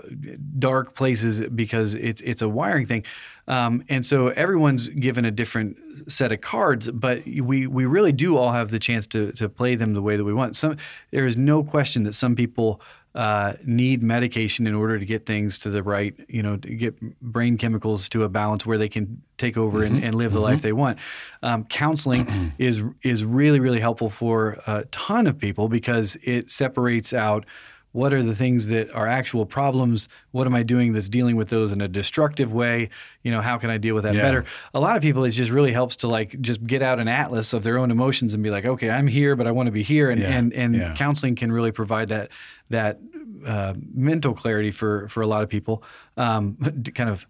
dark 0.57 0.95
places 0.95 1.47
because 1.49 1.95
it's 1.95 2.21
it's 2.21 2.41
a 2.41 2.49
wiring 2.49 2.85
thing. 2.85 3.03
Um, 3.47 3.83
and 3.89 4.05
so 4.05 4.29
everyone's 4.29 4.89
given 4.89 5.25
a 5.25 5.31
different 5.31 5.77
set 6.07 6.31
of 6.31 6.41
cards 6.41 6.89
but 6.89 7.23
we 7.25 7.67
we 7.67 7.85
really 7.85 8.11
do 8.11 8.35
all 8.37 8.51
have 8.51 8.71
the 8.71 8.79
chance 8.79 9.05
to 9.07 9.31
to 9.33 9.47
play 9.47 9.75
them 9.75 9.91
the 9.91 10.01
way 10.01 10.17
that 10.17 10.23
we 10.23 10.33
want. 10.33 10.55
Some 10.55 10.77
there 11.11 11.25
is 11.25 11.37
no 11.37 11.63
question 11.63 12.03
that 12.03 12.13
some 12.13 12.35
people 12.35 12.81
uh, 13.15 13.53
need 13.63 14.01
medication 14.01 14.65
in 14.65 14.73
order 14.73 14.97
to 14.97 15.05
get 15.05 15.25
things 15.25 15.57
to 15.59 15.69
the 15.69 15.83
right, 15.83 16.15
you 16.27 16.41
know, 16.41 16.57
to 16.57 16.75
get 16.75 16.99
brain 17.21 17.57
chemicals 17.57 18.09
to 18.09 18.23
a 18.23 18.29
balance 18.29 18.65
where 18.65 18.77
they 18.77 18.89
can 18.89 19.21
take 19.37 19.57
over 19.57 19.79
Mm-hmm. 19.79 19.95
and, 19.95 20.03
and 20.05 20.15
live 20.15 20.31
the 20.33 20.39
life 20.39 20.61
they 20.61 20.73
want. 20.73 20.99
Um, 21.41 21.65
counseling 21.65 22.53
is 22.57 22.81
is 23.03 23.23
really 23.25 23.59
really 23.59 23.79
helpful 23.79 24.09
for 24.09 24.61
a 24.65 24.85
ton 24.91 25.27
of 25.27 25.37
people 25.37 25.67
because 25.67 26.17
it 26.23 26.49
separates 26.49 27.13
out 27.13 27.45
what 27.93 28.13
are 28.13 28.21
the 28.21 28.35
things 28.35 28.67
that 28.67 28.91
are 28.93 29.07
actual 29.07 29.45
problems 29.45 30.09
what 30.31 30.45
am 30.45 30.53
i 30.53 30.61
doing 30.63 30.91
that's 30.93 31.07
dealing 31.09 31.35
with 31.37 31.49
those 31.49 31.71
in 31.71 31.79
a 31.79 31.87
destructive 31.87 32.51
way 32.51 32.89
you 33.23 33.31
know 33.31 33.39
how 33.41 33.57
can 33.57 33.69
i 33.69 33.77
deal 33.77 33.95
with 33.95 34.03
that 34.03 34.13
Yeah. 34.15 34.21
better 34.23 34.45
a 34.73 34.79
lot 34.79 34.95
of 34.97 35.01
people 35.01 35.23
it 35.23 35.29
just 35.31 35.49
really 35.51 35.71
helps 35.71 35.95
to 35.97 36.07
like 36.07 36.39
just 36.41 36.65
get 36.67 36.81
out 36.81 36.99
an 36.99 37.07
atlas 37.07 37.53
of 37.53 37.63
their 37.63 37.77
own 37.77 37.89
emotions 37.91 38.33
and 38.33 38.43
be 38.43 38.49
like 38.49 38.65
okay 38.65 38.89
i'm 38.89 39.07
here 39.07 39.35
but 39.37 39.47
i 39.47 39.51
want 39.51 39.67
to 39.67 39.71
be 39.71 39.83
here 39.83 40.09
and 40.09 40.19
Yeah. 40.21 40.37
and 40.37 40.53
and 40.53 40.75
Yeah. 40.75 40.93
counseling 40.95 41.35
can 41.35 41.51
really 41.51 41.71
provide 41.71 42.09
that 42.09 42.29
that 42.69 42.99
uh, 43.45 43.73
mental 43.93 44.33
clarity 44.33 44.71
for 44.71 45.07
for 45.07 45.21
a 45.21 45.27
lot 45.27 45.43
of 45.43 45.49
people 45.49 45.83
um, 46.17 46.55
kind 46.95 47.09
of 47.09 47.25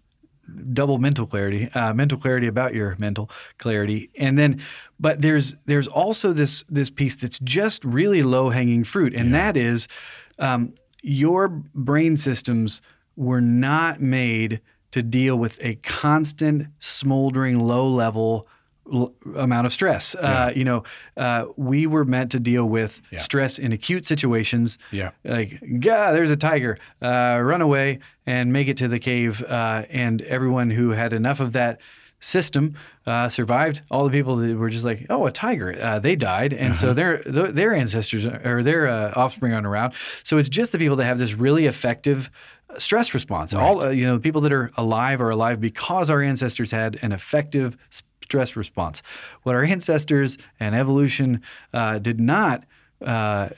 double 0.72 0.98
mental 0.98 1.26
clarity 1.26 1.68
uh, 1.74 1.92
mental 1.94 2.18
clarity 2.18 2.46
about 2.46 2.74
your 2.74 2.96
mental 2.98 3.30
clarity. 3.58 4.10
And 4.18 4.38
then 4.38 4.60
but 4.98 5.20
there's 5.20 5.56
there's 5.66 5.88
also 5.88 6.32
this 6.32 6.64
this 6.68 6.90
piece 6.90 7.16
that's 7.16 7.38
just 7.40 7.84
really 7.84 8.22
low 8.22 8.50
hanging 8.50 8.84
fruit 8.84 9.14
and 9.14 9.34
that 9.34 9.56
is 9.56 9.88
um, 10.38 10.74
your 11.02 11.48
brain 11.48 12.16
systems 12.16 12.80
were 13.16 13.40
not 13.40 14.00
made 14.00 14.60
to 14.90 15.02
deal 15.02 15.36
with 15.36 15.58
a 15.60 15.74
constant 15.76 16.68
smoldering 16.78 17.60
low 17.60 17.86
level 17.86 18.46
l- 18.92 19.12
amount 19.36 19.66
of 19.66 19.72
stress 19.72 20.14
uh, 20.14 20.52
you 20.54 20.64
know 20.64 20.82
uh, 21.16 21.44
we 21.56 21.86
were 21.86 22.04
meant 22.04 22.30
to 22.32 22.40
deal 22.40 22.66
with 22.68 23.00
stress 23.16 23.58
in 23.58 23.72
acute 23.72 24.04
situations 24.06 24.78
Yeah. 24.90 25.10
like, 25.24 25.60
God, 25.80 26.12
there's 26.12 26.30
a 26.30 26.36
tiger. 26.36 26.76
Uh, 27.00 27.38
run 27.42 27.60
away 27.62 27.98
and 28.26 28.52
make 28.52 28.68
it 28.68 28.76
to 28.78 28.88
the 28.88 28.98
cave. 28.98 29.42
Uh, 29.42 29.82
and 29.90 30.22
everyone 30.22 30.70
who 30.70 30.90
had 30.90 31.12
enough 31.12 31.40
of 31.40 31.52
that 31.52 31.80
system 32.20 32.74
uh, 33.06 33.28
survived. 33.28 33.82
All 33.90 34.04
the 34.04 34.10
people 34.10 34.36
that 34.36 34.56
were 34.56 34.70
just 34.70 34.84
like, 34.84 35.06
oh, 35.10 35.26
a 35.26 35.32
tiger, 35.32 35.76
uh, 35.80 35.98
they 35.98 36.16
died, 36.16 36.52
and 36.54 36.74
so 36.74 36.94
their 36.94 37.18
their 37.18 37.74
ancestors 37.74 38.24
or 38.26 38.62
their 38.62 38.86
uh, 38.88 39.12
offspring 39.14 39.52
aren't 39.52 39.66
around. 39.66 39.92
So 40.22 40.38
it's 40.38 40.48
just 40.48 40.72
the 40.72 40.78
people 40.78 40.96
that 40.96 41.04
have 41.04 41.18
this 41.18 41.34
really 41.34 41.66
effective 41.66 42.30
stress 42.78 43.12
response. 43.14 43.52
All 43.54 43.84
uh, 43.84 43.90
you 43.90 44.06
know, 44.06 44.18
people 44.18 44.40
that 44.42 44.52
are 44.52 44.70
alive 44.76 45.20
are 45.20 45.30
alive 45.30 45.60
because 45.60 46.08
our 46.10 46.22
ancestors 46.22 46.70
had 46.70 46.98
an 47.02 47.12
effective 47.12 47.76
s- 47.92 48.02
stress 48.24 48.56
response. 48.56 49.02
What 49.42 49.54
our 49.54 49.64
ancestors 49.64 50.36
and 50.58 50.74
evolution 50.74 51.42
uh, 51.72 51.98
did 51.98 52.18
not 52.20 52.64
uh, 53.04 53.50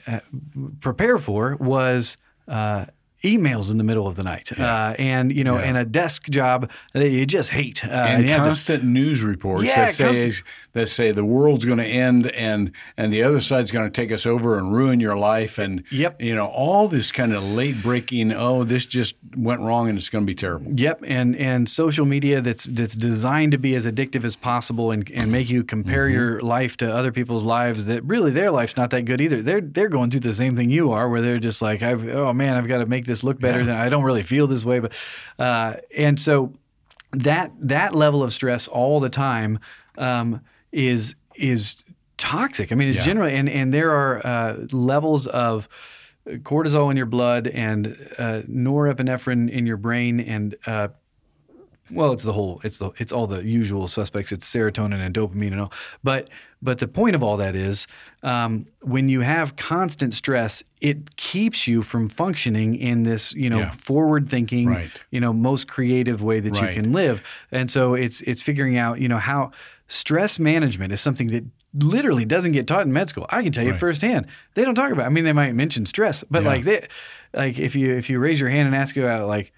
prepare 0.81 1.17
for 1.17 1.55
was 1.55 2.17
uh, 2.47 2.85
emails 3.23 3.71
in 3.71 3.77
the 3.77 3.83
middle 3.83 4.07
of 4.07 4.15
the 4.15 4.23
night, 4.23 4.51
uh, 4.59 4.93
and 4.99 5.35
you 5.35 5.43
know, 5.43 5.57
and 5.57 5.75
a 5.77 5.85
desk 5.85 6.29
job 6.29 6.69
that 6.93 7.09
you 7.09 7.25
just 7.25 7.49
hate. 7.49 7.83
Uh, 7.83 7.89
and 7.89 8.23
you 8.23 8.29
have 8.29 8.39
to- 8.41 8.45
constant 8.45 8.83
news 8.83 9.21
reports 9.23 9.65
Yeah, 9.65 9.85
that 9.85 9.93
say 9.93 10.03
constant- 10.05 10.43
that 10.73 10.87
say 10.87 11.11
the 11.11 11.25
world's 11.25 11.65
going 11.65 11.79
to 11.79 11.85
end 11.85 12.29
and 12.31 12.71
and 12.95 13.11
the 13.11 13.23
other 13.23 13.39
side's 13.39 13.71
going 13.71 13.89
to 13.89 13.91
take 14.01 14.11
us 14.11 14.25
over 14.25 14.57
and 14.59 14.71
ruin 14.75 14.99
your 14.99 15.15
life 15.17 15.57
and 15.57 15.83
Yep. 15.91 16.21
you 16.21 16.35
know 16.35 16.45
all 16.45 16.87
this 16.87 17.11
kind 17.11 17.33
of 17.33 17.43
late 17.43 17.81
breaking 17.81 18.31
oh 18.31 18.63
this 18.63 18.85
just 18.85 19.15
went 19.35 19.61
wrong 19.61 19.89
and 19.89 19.97
it's 19.97 20.09
going 20.09 20.23
to 20.23 20.29
be 20.29 20.35
terrible 20.35 20.71
Yep, 20.75 21.03
and 21.07 21.35
and 21.37 21.67
social 21.67 22.05
media 22.05 22.41
that's 22.41 22.65
that's 22.65 22.95
designed 22.95 23.51
to 23.53 23.57
be 23.57 23.73
as 23.73 23.87
addictive 23.87 24.23
as 24.23 24.35
possible 24.35 24.91
and, 24.91 25.09
and 25.11 25.31
make 25.31 25.49
you 25.49 25.63
compare 25.63 25.87
Mm-hmm. 26.07 26.13
your 26.13 26.39
life 26.41 26.77
to 26.77 26.93
other 26.93 27.11
people's 27.11 27.43
lives 27.43 27.87
that 27.87 28.03
really 28.03 28.29
their 28.29 28.51
life's 28.51 28.77
not 28.77 28.91
that 28.91 29.03
good 29.05 29.19
either. 29.19 29.41
They're 29.41 29.61
they're 29.61 29.89
going 29.89 30.11
through 30.11 30.19
the 30.19 30.33
same 30.33 30.55
thing 30.55 30.69
you 30.69 30.91
are, 30.91 31.09
where 31.09 31.21
they're 31.21 31.39
just 31.39 31.61
like, 31.61 31.81
I've, 31.81 32.07
oh 32.09 32.33
man, 32.33 32.55
I've 32.55 32.67
got 32.67 32.79
to 32.79 32.85
make 32.85 33.05
this 33.07 33.23
look 33.23 33.39
better. 33.39 33.65
Than 33.65 33.75
I 33.75 33.89
don't 33.89 34.03
really 34.03 34.21
feel 34.23 34.45
this 34.45 34.63
way, 34.63 34.79
but 34.79 34.93
uh, 35.39 35.75
and 35.97 36.19
so 36.19 36.53
that 37.11 37.51
that 37.59 37.95
level 37.95 38.21
of 38.23 38.31
stress 38.33 38.67
all 38.67 38.99
the 38.99 39.09
time 39.09 39.59
um, 39.97 40.41
is 40.71 41.15
is 41.35 41.83
toxic. 42.17 42.71
I 42.71 42.75
mean, 42.75 42.89
it's 42.89 42.97
Yeah. 42.97 43.03
generally 43.05 43.33
and 43.35 43.49
and 43.49 43.73
there 43.73 43.91
are 43.91 44.25
uh, 44.25 44.67
levels 44.71 45.25
of 45.27 45.67
cortisol 46.27 46.91
in 46.91 46.97
your 46.97 47.05
blood 47.05 47.47
and 47.47 47.87
uh, 48.19 48.41
norepinephrine 48.49 49.49
in 49.49 49.65
your 49.65 49.77
brain 49.77 50.19
and 50.19 50.55
uh, 50.65 50.89
well, 51.91 52.11
it's 52.11 52.23
the 52.23 52.33
whole, 52.33 52.59
it's 52.63 52.77
the, 52.79 52.91
it's 52.97 53.11
all 53.11 53.27
the 53.27 53.45
usual 53.45 53.87
suspects. 53.87 54.31
It's 54.31 54.49
serotonin 54.51 54.99
and 54.99 55.13
dopamine 55.15 55.51
and 55.51 55.61
all. 55.61 55.73
But, 56.03 56.29
but 56.61 56.79
the 56.79 56.87
point 56.87 57.15
of 57.15 57.23
all 57.23 57.37
that 57.37 57.55
is, 57.55 57.87
um, 58.23 58.65
when 58.81 59.09
you 59.09 59.21
have 59.21 59.55
constant 59.55 60.13
stress, 60.13 60.63
it 60.81 61.15
keeps 61.17 61.67
you 61.67 61.83
from 61.83 62.09
functioning 62.09 62.75
in 62.75 63.03
this, 63.03 63.33
you 63.33 63.49
know, 63.49 63.59
Yeah. 63.59 63.71
forward-thinking, 63.71 64.67
Right. 64.69 65.03
you 65.11 65.19
know, 65.19 65.33
most 65.33 65.67
creative 65.67 66.21
way 66.21 66.39
that 66.39 66.53
Right. 66.55 66.75
you 66.75 66.81
can 66.81 66.91
live. 66.93 67.21
And 67.51 67.69
so 67.69 67.93
it's 67.93 68.21
it's 68.21 68.41
figuring 68.41 68.77
out, 68.77 68.99
you 68.99 69.07
know, 69.07 69.17
how 69.19 69.51
stress 69.87 70.39
management 70.39 70.91
is 70.93 70.99
something 71.01 71.27
that 71.27 71.43
literally 71.73 72.25
doesn't 72.25 72.53
get 72.53 72.65
taught 72.65 72.85
in 72.85 72.93
med 72.93 73.07
school. 73.09 73.25
I 73.29 73.43
can 73.43 73.51
tell 73.51 73.63
you 73.63 73.73
firsthand. 73.73 74.25
They 74.55 74.63
don't 74.63 74.73
talk 74.75 74.91
about. 74.91 75.05
I 75.05 75.09
mean, 75.09 75.25
they 75.25 75.33
might 75.33 75.53
mention 75.53 75.85
stress, 75.85 76.23
but 76.31 76.41
Yeah. 76.43 76.49
like 76.49 76.63
they, 76.63 76.87
like 77.33 77.59
if 77.59 77.75
you 77.75 77.95
if 77.95 78.09
you 78.09 78.17
raise 78.19 78.39
your 78.39 78.49
hand 78.49 78.65
and 78.67 78.75
ask 78.75 78.97
about 78.97 79.27
like 79.27 79.53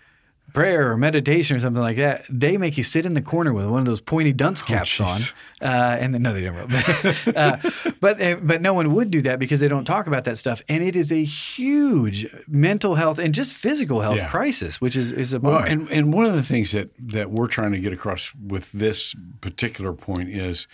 prayer 0.53 0.91
or 0.91 0.97
meditation 0.97 1.55
or 1.55 1.59
something 1.59 1.81
like 1.81 1.97
that, 1.97 2.25
they 2.29 2.57
make 2.57 2.77
you 2.77 2.83
sit 2.83 3.05
in 3.05 3.13
the 3.13 3.21
corner 3.21 3.53
with 3.53 3.65
one 3.65 3.79
of 3.79 3.85
those 3.85 4.01
pointy 4.01 4.33
dunce 4.33 4.61
caps 4.61 4.99
on. 4.99 5.19
Uh, 5.61 5.97
and 5.99 6.13
then, 6.13 6.21
no, 6.21 6.33
they 6.33 6.41
don't. 6.41 6.69
But, 6.69 7.27
uh, 7.35 7.57
but 7.99 8.21
uh, 8.21 8.35
but 8.41 8.61
no 8.61 8.73
one 8.73 8.93
would 8.95 9.11
do 9.11 9.21
that 9.21 9.39
because 9.39 9.59
they 9.59 9.67
don't 9.67 9.85
talk 9.85 10.07
about 10.07 10.23
that 10.25 10.37
stuff, 10.37 10.61
and 10.69 10.83
it 10.83 10.95
is 10.95 11.11
a 11.11 11.23
huge 11.23 12.25
mental 12.47 12.95
health 12.95 13.19
and 13.19 13.33
just 13.33 13.53
physical 13.53 14.01
health 14.01 14.17
Yeah. 14.17 14.29
crisis, 14.29 14.79
which 14.81 14.95
is 14.95 15.11
is 15.11 15.33
a 15.33 15.39
Well, 15.39 15.59
and, 15.59 15.89
and 15.91 16.13
one 16.13 16.25
of 16.25 16.33
the 16.33 16.43
things 16.43 16.71
that, 16.71 16.89
that 16.99 17.31
we're 17.31 17.47
trying 17.47 17.71
to 17.73 17.79
get 17.79 17.93
across 17.93 18.33
with 18.35 18.71
this 18.71 19.13
particular 19.41 19.93
point 19.93 20.29
is 20.29 20.67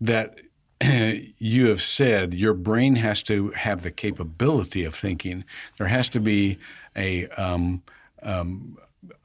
that 0.00 0.36
you 1.38 1.68
have 1.68 1.80
said 1.80 2.34
your 2.34 2.54
brain 2.54 2.96
has 2.96 3.22
to 3.22 3.50
have 3.50 3.82
the 3.82 3.90
capability 3.90 4.84
of 4.84 4.94
thinking. 4.94 5.44
There 5.78 5.86
has 5.86 6.08
to 6.10 6.20
be 6.20 6.58
a 6.96 7.26
um, 7.28 7.82
um, 8.22 8.76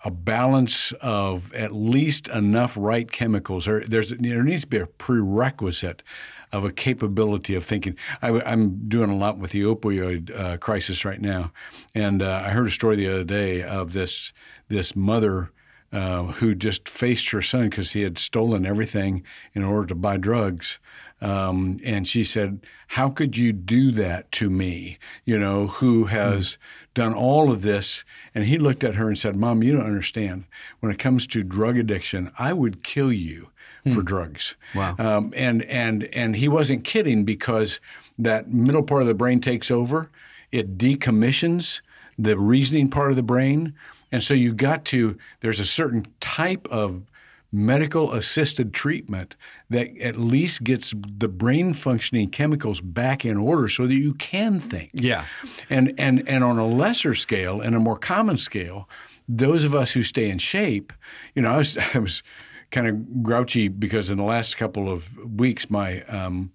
a 0.03 0.11
balance 0.11 0.91
of 1.01 1.53
at 1.53 1.71
least 1.71 2.27
enough 2.29 2.77
right 2.77 3.09
chemicals. 3.11 3.67
Or 3.67 3.81
there's 3.81 4.11
there 4.11 4.43
needs 4.43 4.61
to 4.61 4.67
be 4.67 4.77
a 4.77 4.87
prerequisite 4.87 6.03
of 6.51 6.65
a 6.65 6.71
capability 6.71 7.55
of 7.55 7.63
thinking. 7.63 7.95
I, 8.21 8.29
am 8.51 8.87
doing 8.87 9.09
a 9.09 9.15
lot 9.15 9.37
with 9.37 9.51
the 9.51 9.63
opioid 9.63 10.37
uh, 10.37 10.57
crisis 10.57 11.05
right 11.05 11.21
now, 11.21 11.51
and 11.93 12.21
uh, 12.21 12.43
I 12.45 12.49
heard 12.49 12.67
a 12.67 12.71
story 12.71 12.95
the 12.95 13.07
other 13.07 13.23
day 13.23 13.63
of 13.63 13.93
this 13.93 14.33
this 14.67 14.95
mother. 14.95 15.51
Uh, 15.91 16.25
who 16.33 16.53
just 16.53 16.87
faced 16.87 17.31
her 17.31 17.41
son 17.41 17.67
because 17.67 17.93
he 17.93 18.03
had 18.03 18.15
stolen 18.15 18.63
everything 18.63 19.23
in 19.55 19.63
order 19.63 19.87
to 19.87 19.95
buy 19.95 20.17
drugs. 20.17 20.77
Um, 21.19 21.79
and 21.83 22.07
she 22.07 22.23
said, 22.23 22.63
How 22.93 23.09
could 23.09 23.37
you 23.37 23.53
do 23.53 23.91
that 23.91 24.31
to 24.33 24.49
me? 24.49 24.97
You 25.23 25.37
know, 25.37 25.67
who 25.67 26.05
has 26.05 26.57
done 26.95 27.13
all 27.13 27.51
of 27.51 27.61
this? 27.61 28.03
And 28.33 28.45
he 28.45 28.57
looked 28.57 28.83
at 28.83 28.95
her 28.95 29.07
and 29.07 29.17
said, 29.17 29.35
Mom, 29.35 29.61
you 29.61 29.73
don't 29.73 29.85
understand. 29.85 30.45
When 30.79 30.91
it 30.91 30.97
comes 30.97 31.27
to 31.27 31.43
drug 31.43 31.77
addiction, 31.77 32.31
I 32.39 32.53
would 32.53 32.83
kill 32.83 33.13
you 33.13 33.49
for 33.93 34.01
drugs. 34.01 34.55
Wow. 34.75 34.95
Um, 34.97 35.33
and, 35.35 35.63
and, 35.63 36.03
and 36.05 36.35
he 36.35 36.47
wasn't 36.47 36.83
kidding 36.83 37.25
because 37.25 37.79
that 38.17 38.49
middle 38.49 38.83
part 38.83 39.01
of 39.01 39.07
the 39.07 39.13
brain 39.13 39.39
takes 39.39 39.71
over, 39.71 40.09
it 40.51 40.77
decommissions 40.77 41.81
the 42.17 42.37
reasoning 42.37 42.89
part 42.89 43.11
of 43.11 43.15
the 43.15 43.23
brain. 43.23 43.73
And 44.11 44.21
so 44.21 44.33
you 44.33 44.51
got 44.53 44.83
to, 44.85 45.17
there's 45.41 45.59
a 45.59 45.65
certain 45.65 46.07
type 46.19 46.67
of 46.69 47.03
medical 47.51 48.13
assisted 48.13 48.73
treatment 48.73 49.35
that 49.69 49.97
at 49.99 50.17
least 50.17 50.63
gets 50.63 50.93
the 50.95 51.27
brain 51.27 51.73
functioning 51.73 52.29
chemicals 52.29 52.81
back 52.81 53.25
in 53.25 53.37
order 53.37 53.67
so 53.67 53.87
that 53.87 53.95
you 53.95 54.13
can 54.13 54.59
think. 54.59 54.91
yeah, 54.93 55.25
And, 55.69 55.93
and, 55.97 56.27
and 56.27 56.43
on 56.43 56.59
a 56.59 56.67
lesser 56.67 57.15
scale 57.15 57.59
and 57.61 57.75
a 57.75 57.79
more 57.79 57.97
common 57.97 58.37
scale, 58.37 58.87
those 59.27 59.63
of 59.63 59.73
us 59.73 59.91
who 59.91 60.03
stay 60.03 60.29
in 60.29 60.37
shape, 60.37 60.93
you 61.33 61.41
know, 61.41 61.53
I 61.53 61.57
was, 61.57 61.77
I 61.93 61.99
was 61.99 62.23
kind 62.71 62.87
of 62.87 63.23
grouchy 63.23 63.67
because 63.67 64.09
in 64.09 64.17
the 64.17 64.23
last 64.23 64.57
couple 64.57 64.91
of 64.91 65.17
weeks, 65.39 65.69
my 65.69 66.03
um, 66.03 66.51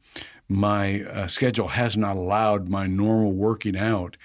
my 0.47 1.03
uh, 1.03 1.27
schedule 1.27 1.69
has 1.69 1.97
not 1.97 2.17
allowed 2.17 2.69
my 2.69 2.87
normal 2.87 3.33
working 3.33 3.77
out. 3.77 4.17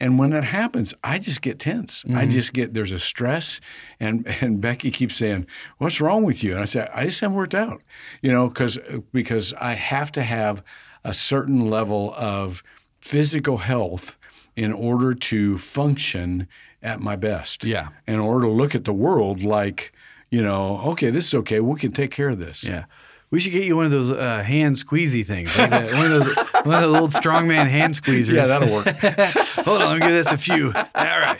And 0.00 0.18
when 0.18 0.30
that 0.30 0.44
happens, 0.44 0.94
I 1.02 1.18
just 1.18 1.42
get 1.42 1.58
tense. 1.58 2.04
I 2.06 2.10
mm-hmm. 2.10 2.30
just 2.30 2.52
get 2.52 2.72
there's 2.72 2.92
a 2.92 3.00
stress, 3.00 3.60
and 3.98 4.26
and 4.40 4.60
Becky 4.60 4.90
keeps 4.90 5.16
saying, 5.16 5.46
"What's 5.78 6.00
wrong 6.00 6.24
with 6.24 6.44
you?" 6.44 6.52
And 6.52 6.60
I 6.60 6.66
say, 6.66 6.88
"I 6.94 7.04
just 7.04 7.20
haven't 7.20 7.36
worked 7.36 7.54
out," 7.54 7.82
you 8.22 8.30
know, 8.30 8.48
because 8.48 8.78
because 9.12 9.52
I 9.54 9.72
have 9.72 10.12
to 10.12 10.22
have 10.22 10.62
a 11.04 11.12
certain 11.12 11.68
level 11.68 12.14
of 12.16 12.62
physical 13.00 13.58
health 13.58 14.18
in 14.56 14.72
order 14.72 15.14
to 15.14 15.56
function 15.56 16.48
at 16.82 17.00
my 17.00 17.16
best. 17.16 17.64
Yeah. 17.64 17.88
In 18.06 18.18
order 18.18 18.46
to 18.46 18.52
look 18.52 18.74
at 18.74 18.84
the 18.84 18.92
world 18.92 19.42
like, 19.42 19.92
you 20.30 20.42
know, 20.42 20.80
okay, 20.86 21.10
this 21.10 21.28
is 21.28 21.34
okay. 21.34 21.60
We 21.60 21.78
can 21.78 21.92
take 21.92 22.10
care 22.10 22.28
of 22.28 22.38
this. 22.38 22.64
Yeah. 22.64 22.84
We 23.30 23.40
should 23.40 23.52
get 23.52 23.64
you 23.64 23.76
one 23.76 23.84
of 23.84 23.90
those 23.90 24.10
uh, 24.10 24.42
hand 24.42 24.76
squeezy 24.76 25.24
things, 25.24 25.56
like 25.58 25.70
that, 25.70 25.92
one 25.92 26.10
of 26.10 26.24
those 26.24 26.36
one 26.64 26.82
of 26.82 26.90
the 26.90 26.98
old 26.98 27.10
strongman 27.10 27.66
hand 27.68 27.94
squeezers. 27.94 28.32
Yeah, 28.32 28.46
that'll 28.46 28.72
work. 28.72 28.86
Hold 29.66 29.82
on, 29.82 29.88
let 29.90 29.94
me 29.94 30.00
give 30.00 30.10
this 30.10 30.32
a 30.32 30.38
few. 30.38 30.66
All 30.68 30.74
right. 30.94 31.38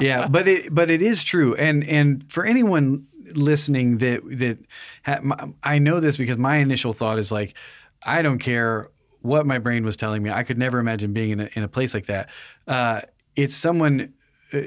Yeah, 0.00 0.26
but 0.26 0.48
it 0.48 0.74
but 0.74 0.90
it 0.90 1.02
is 1.02 1.22
true, 1.22 1.54
and 1.54 1.86
and 1.88 2.28
for 2.30 2.44
anyone 2.44 3.06
listening 3.32 3.98
that 3.98 4.22
that 4.38 4.58
ha, 5.04 5.20
I 5.62 5.78
know 5.78 6.00
this 6.00 6.16
because 6.16 6.36
my 6.36 6.56
initial 6.56 6.92
thought 6.92 7.18
is 7.18 7.30
like, 7.30 7.54
I 8.04 8.22
don't 8.22 8.38
care 8.38 8.90
what 9.20 9.46
my 9.46 9.58
brain 9.58 9.84
was 9.84 9.96
telling 9.96 10.22
me. 10.22 10.30
I 10.30 10.42
could 10.42 10.58
never 10.58 10.78
imagine 10.78 11.12
being 11.12 11.30
in 11.30 11.40
a, 11.40 11.48
in 11.54 11.62
a 11.62 11.68
place 11.68 11.94
like 11.94 12.06
that. 12.06 12.28
Uh, 12.66 13.00
it's 13.36 13.54
someone 13.54 14.12
uh, 14.52 14.58
uh, 14.58 14.60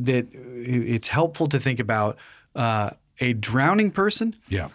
that 0.00 0.28
it's 0.32 1.08
helpful 1.08 1.48
to 1.48 1.58
think 1.58 1.80
about 1.80 2.16
uh, 2.54 2.90
a 3.20 3.32
drowning 3.32 3.90
person 3.90 4.34
Yeah. 4.48 4.68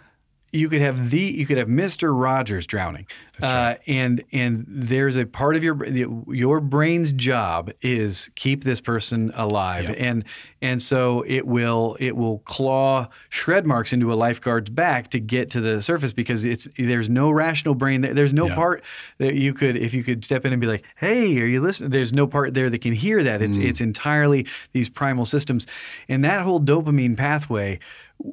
You 0.52 0.68
could 0.68 0.80
have 0.80 1.10
the 1.10 1.20
you 1.20 1.46
could 1.46 1.58
have 1.58 1.68
Mr. 1.68 2.12
Rogers 2.18 2.66
drowning, 2.66 3.06
uh, 3.42 3.74
and 3.86 4.22
and 4.32 4.64
there's 4.68 5.16
a 5.16 5.24
part 5.24 5.54
of 5.56 5.62
your 5.62 5.86
your 6.32 6.60
brain's 6.60 7.12
job 7.12 7.70
is 7.82 8.30
keep 8.34 8.64
this 8.64 8.80
person 8.80 9.30
alive, 9.34 9.94
and 9.96 10.24
and 10.60 10.82
so 10.82 11.24
it 11.28 11.46
will 11.46 11.96
it 12.00 12.16
will 12.16 12.38
claw 12.40 13.08
shred 13.28 13.64
marks 13.66 13.92
into 13.92 14.12
a 14.12 14.14
lifeguard's 14.14 14.70
back 14.70 15.08
to 15.10 15.20
get 15.20 15.50
to 15.50 15.60
the 15.60 15.80
surface 15.80 16.12
because 16.12 16.44
it's 16.44 16.66
there's 16.76 17.08
no 17.08 17.30
rational 17.30 17.74
brain 17.76 18.00
there. 18.00 18.12
There's 18.14 18.34
no 18.34 18.46
Yeah. 18.48 18.54
part 18.56 18.84
that 19.18 19.34
you 19.34 19.54
could 19.54 19.76
if 19.76 19.94
you 19.94 20.02
could 20.02 20.24
step 20.24 20.44
in 20.44 20.52
and 20.52 20.60
be 20.60 20.66
like, 20.66 20.84
hey, 20.96 21.40
are 21.40 21.46
you 21.46 21.60
listening? 21.60 21.90
There's 21.90 22.12
no 22.12 22.26
part 22.26 22.54
there 22.54 22.68
that 22.70 22.80
can 22.80 22.92
hear 22.94 23.22
that. 23.22 23.40
It's 23.40 23.56
it's 23.56 23.80
entirely 23.80 24.46
these 24.72 24.88
primal 24.88 25.26
systems, 25.26 25.66
and 26.08 26.24
that 26.24 26.42
whole 26.42 26.60
dopamine 26.60 27.16
pathway. 27.16 27.78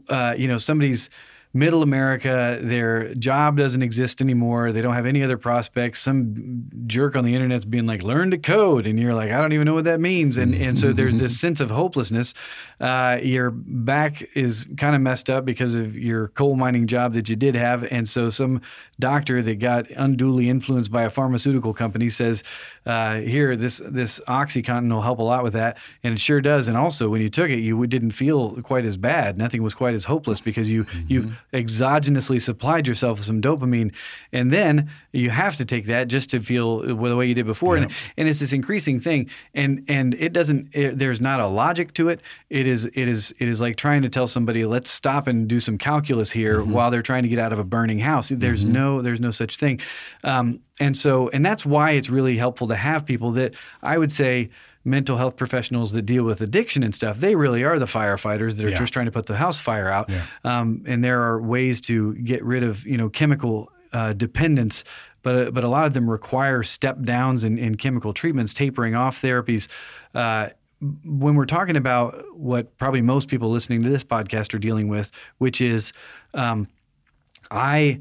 Uh, 0.09 0.36
you 0.38 0.47
know, 0.50 0.57
somebody's 0.57 1.09
middle 1.57 1.81
America, 1.81 2.59
their 2.61 3.13
job 3.15 3.57
doesn't 3.57 3.81
exist 3.81 4.21
anymore. 4.21 4.71
They 4.71 4.81
don't 4.81 4.93
have 4.93 5.05
any 5.05 5.23
other 5.23 5.37
prospects. 5.37 6.01
Some 6.01 6.69
jerk 6.85 7.15
on 7.15 7.25
the 7.25 7.33
internet's 7.33 7.65
being 7.65 7.87
like, 7.87 8.03
learn 8.03 8.31
to 8.31 8.37
code. 8.37 8.85
And 8.85 8.99
you're 8.99 9.13
like, 9.13 9.31
I 9.31 9.41
don't 9.41 9.53
even 9.53 9.65
know 9.65 9.73
what 9.73 9.85
that 9.85 9.99
means. 9.99 10.37
And, 10.37 10.53
and 10.53 10.77
so 10.77 10.93
there's 10.93 11.15
this 11.15 11.39
sense 11.39 11.59
of 11.59 11.71
hopelessness. 11.71 12.33
Uh, 12.79 13.19
your 13.21 13.51
back 13.51 14.21
is 14.35 14.67
kind 14.77 14.95
of 14.95 15.01
messed 15.01 15.29
up 15.29 15.45
because 15.45 15.75
of 15.75 15.97
your 15.97 16.27
coal 16.29 16.55
mining 16.55 16.85
job 16.85 17.13
that 17.13 17.27
you 17.27 17.35
did 17.35 17.55
have. 17.55 17.83
And 17.85 18.07
so 18.07 18.29
some 18.29 18.61
doctor 18.99 19.41
that 19.41 19.55
got 19.55 19.89
unduly 19.91 20.49
influenced 20.49 20.91
by 20.91 21.03
a 21.03 21.09
pharmaceutical 21.09 21.73
company 21.73 22.09
says, 22.09 22.43
uh, 22.85 23.17
here, 23.17 23.55
this, 23.55 23.81
this 23.85 24.19
Oxycontin 24.27 24.93
will 24.93 25.01
help 25.01 25.19
a 25.19 25.23
lot 25.23 25.43
with 25.43 25.53
that. 25.53 25.77
And 26.03 26.13
it 26.13 26.19
sure 26.19 26.41
does. 26.41 26.67
And 26.67 26.77
also 26.77 27.09
when 27.09 27.21
you 27.21 27.29
took 27.29 27.49
it, 27.49 27.59
you 27.59 27.87
didn't 27.87 28.11
feel 28.11 28.61
quite 28.61 28.85
as 28.85 28.97
bad. 28.97 29.37
Nothing 29.37 29.63
was 29.63 29.73
quite 29.73 29.93
as 29.93 30.03
hopeless 30.05 30.41
because 30.41 30.69
you, 30.71 30.85
you've 31.07 31.43
exogenously 31.53 32.41
supplied 32.41 32.87
yourself 32.87 33.19
with 33.19 33.25
some 33.25 33.41
dopamine. 33.41 33.93
And 34.31 34.51
then 34.51 34.89
you 35.12 35.29
have 35.29 35.55
to 35.55 35.65
take 35.65 35.86
that 35.86 36.07
just 36.07 36.29
to 36.31 36.39
feel 36.39 36.79
the 36.79 37.15
way 37.15 37.25
you 37.25 37.33
did 37.33 37.45
before. 37.45 37.77
And, 37.77 37.91
and 38.17 38.27
it's 38.27 38.39
this 38.39 38.53
increasing 38.53 38.99
thing. 38.99 39.29
And, 39.53 39.86
and 39.88 40.13
it 40.15 40.33
doesn't, 40.33 40.75
it, 40.75 40.99
there's 40.99 41.21
not 41.21 41.39
a 41.39 41.47
logic 41.47 41.93
to 41.95 42.10
it. 42.10 42.21
It 42.49 42.67
is, 42.67 42.86
it 42.86 43.07
is, 43.07 43.33
it 43.39 43.47
is 43.47 43.62
like 43.62 43.77
trying 43.77 44.01
to 44.01 44.10
tell 44.10 44.27
somebody, 44.27 44.65
let's 44.65 44.89
stop 44.89 45.27
and 45.27 45.47
do 45.47 45.60
some 45.60 45.77
calculus 45.77 46.31
here 46.31 46.62
while 46.62 46.91
they're 46.91 47.01
trying 47.01 47.23
to 47.23 47.29
get 47.29 47.39
out 47.39 47.53
of 47.53 47.60
a 47.60 47.63
burning 47.63 47.99
house. 47.99 48.29
There's 48.29 48.65
no, 48.65 49.01
there's 49.01 49.21
no 49.21 49.31
such 49.31 49.57
thing. 49.57 49.79
Um, 50.23 50.60
and 50.79 50.97
so, 50.97 51.29
and 51.29 51.45
that's 51.45 51.65
why 51.65 51.91
it's 51.91 52.10
really 52.10 52.38
helpful 52.38 52.67
to 52.67 52.75
have 52.75 53.05
people 53.05 53.31
that 53.31 53.55
I 53.81 53.97
would 53.97 54.12
say, 54.12 54.49
mental 54.88 55.17
health 55.17 55.36
professionals 55.36 55.91
that 55.91 56.04
deal 56.04 56.23
with 56.23 56.39
addiction 56.41 56.82
and 56.84 56.95
stuff, 56.95 57.17
they 57.19 57.36
really 57.36 57.63
are 57.63 57.78
the 57.78 57.86
firefighters 57.86 58.56
that 58.58 58.65
are 58.65 58.69
Yeah. 58.69 58.76
just 58.84 58.93
trying 58.93 59.06
to 59.06 59.12
put 59.12 59.26
the 59.26 59.36
house 59.38 59.60
fire 59.60 59.89
out. 59.89 60.10
Um, 60.43 60.82
and 60.88 61.04
there 61.04 61.21
are 61.21 61.41
ways 61.41 61.82
to 61.82 62.15
get 62.15 62.41
rid 62.43 62.63
of, 62.63 62.86
you 62.86 62.97
know, 62.97 63.10
chemical 63.10 63.69
uh, 63.93 64.13
dependence, 64.13 64.84
but 65.23 65.54
but 65.54 65.63
a 65.63 65.67
lot 65.67 65.86
of 65.88 65.93
them 65.93 66.10
require 66.10 66.63
step 66.63 67.02
downs 67.04 67.43
in, 67.43 67.58
in 67.58 67.76
chemical 67.76 68.13
treatments, 68.13 68.54
tapering 68.54 68.95
off 68.95 69.21
therapies. 69.21 69.67
Uh, 70.13 70.50
when 71.04 71.36
we're 71.36 71.45
talking 71.45 71.76
about 71.76 72.23
what 72.38 72.78
probably 72.78 73.02
most 73.02 73.30
people 73.30 73.50
listening 73.50 73.82
to 73.82 73.89
this 73.89 74.04
podcast 74.06 74.54
are 74.54 74.60
dealing 74.60 74.88
with, 74.89 75.10
which 75.39 75.60
is 75.62 75.91
um, 76.34 76.67
I 77.50 78.00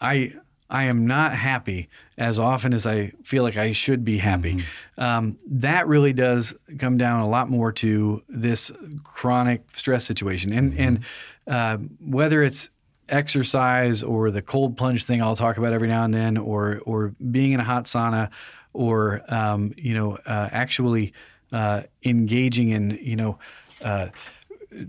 I 0.00 0.32
I 0.70 0.84
am 0.84 1.06
not 1.06 1.32
happy 1.32 1.88
as 2.18 2.38
often 2.38 2.74
as 2.74 2.86
I 2.86 3.12
feel 3.22 3.42
like 3.42 3.56
I 3.56 3.72
should 3.72 4.04
be 4.04 4.18
happy. 4.18 4.62
Um, 4.98 5.38
that 5.46 5.88
really 5.88 6.12
does 6.12 6.54
come 6.78 6.98
down 6.98 7.20
a 7.20 7.28
lot 7.28 7.48
more 7.48 7.72
to 7.72 8.22
this 8.28 8.70
chronic 9.02 9.64
stress 9.72 10.04
situation, 10.04 10.52
and 10.52 10.78
and 10.78 11.04
uh, 11.46 11.78
whether 12.00 12.42
it's 12.42 12.70
exercise 13.08 14.02
or 14.02 14.30
the 14.30 14.42
cold 14.42 14.76
plunge 14.76 15.04
thing 15.04 15.22
I'll 15.22 15.36
talk 15.36 15.56
about 15.56 15.72
every 15.72 15.88
now 15.88 16.04
and 16.04 16.12
then, 16.12 16.36
or 16.36 16.80
or 16.84 17.14
being 17.30 17.52
in 17.52 17.60
a 17.60 17.64
hot 17.64 17.84
sauna, 17.84 18.30
or 18.74 19.22
um, 19.28 19.72
you 19.76 19.94
know 19.94 20.18
uh, 20.26 20.48
actually 20.52 21.14
uh, 21.52 21.82
engaging 22.04 22.68
in 22.70 22.98
you 23.00 23.16
know. 23.16 23.38
Uh, 23.82 24.08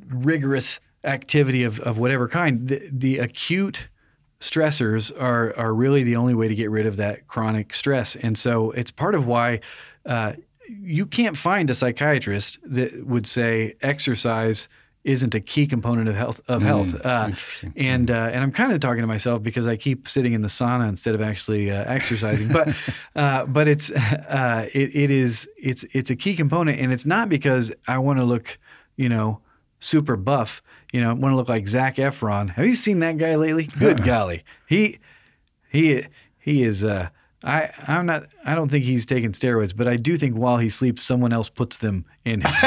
rigorous 0.10 0.80
activity 1.04 1.64
of, 1.64 1.80
of 1.80 1.98
whatever 1.98 2.28
kind, 2.28 2.68
the, 2.68 2.90
the 2.92 3.18
acute 3.18 3.88
stressors 4.40 5.12
are, 5.22 5.58
are 5.58 5.74
really 5.74 6.04
the 6.04 6.16
only 6.16 6.34
way 6.34 6.48
to 6.48 6.56
get 6.56 6.70
rid 6.70 6.86
of 6.86 6.98
that 6.98 7.28
chronic 7.28 7.74
stress. 7.74 8.16
And 8.16 8.38
so 8.38 8.72
it's 8.72 8.92
part 8.92 9.16
of 9.16 9.28
why 9.28 9.60
uh, 10.06 10.34
you 10.68 11.06
can't 11.06 11.38
find 11.38 11.70
a 11.70 11.74
psychiatrist 11.74 12.60
that 12.64 13.06
would 13.06 13.28
say 13.28 13.76
exercise 13.82 14.70
isn't 15.04 15.34
a 15.34 15.40
key 15.40 15.66
component 15.66 16.10
of 16.10 16.16
health 16.16 16.42
of 16.48 16.62
health. 16.62 16.96
Uh, 17.04 17.32
and 17.76 18.12
uh, 18.12 18.30
and 18.34 18.44
I'm 18.44 18.52
kind 18.52 18.74
of 18.74 18.80
talking 18.80 19.02
to 19.02 19.08
myself 19.08 19.42
because 19.42 19.68
I 19.68 19.76
keep 19.76 20.08
sitting 20.08 20.34
in 20.34 20.42
the 20.42 20.48
sauna 20.48 20.88
instead 20.90 21.16
of 21.16 21.22
actually 21.22 21.72
uh, 21.72 21.84
exercising. 21.86 22.50
But 22.52 22.76
uh, 23.16 23.46
but 23.46 23.68
it's 23.68 23.92
uh, 23.92 24.70
it, 24.74 24.96
it 24.96 25.12
is 25.12 25.50
it's 25.58 25.86
it's 25.94 26.10
a 26.10 26.16
key 26.16 26.36
component, 26.36 26.80
and 26.80 26.92
it's 26.92 27.06
not 27.06 27.30
because 27.30 27.72
I 27.88 27.98
want 27.98 28.20
to 28.20 28.26
look 28.26 28.60
you 28.98 29.10
know 29.10 29.42
super 29.80 30.16
buff. 30.16 30.62
You 30.92 31.02
know, 31.02 31.14
want 31.14 31.34
to 31.34 31.36
look 31.36 31.50
like 31.50 31.68
Zac 31.68 31.96
Efron. 31.98 32.52
Have 32.52 32.66
you 32.66 32.76
seen 32.76 33.00
that 33.00 33.18
guy 33.18 33.36
lately? 33.36 33.66
Good 33.66 34.04
golly, 34.06 34.44
he 34.68 35.00
he 35.70 36.06
he 36.40 36.64
is. 36.64 36.84
Uh, 36.84 37.10
I 37.44 37.70
I'm 37.88 38.06
not. 38.06 38.24
I 38.44 38.54
don't 38.54 38.70
think 38.70 38.84
he's 38.84 39.06
taking 39.06 39.32
steroids, 39.32 39.74
but 39.76 39.88
I 39.88 39.96
do 39.96 40.18
think 40.18 40.36
while 40.36 40.58
he 40.58 40.68
sleeps, 40.68 41.04
someone 41.04 41.32
else 41.32 41.48
puts 41.48 41.78
them 41.78 42.06
in 42.26 42.42
him. 42.42 42.52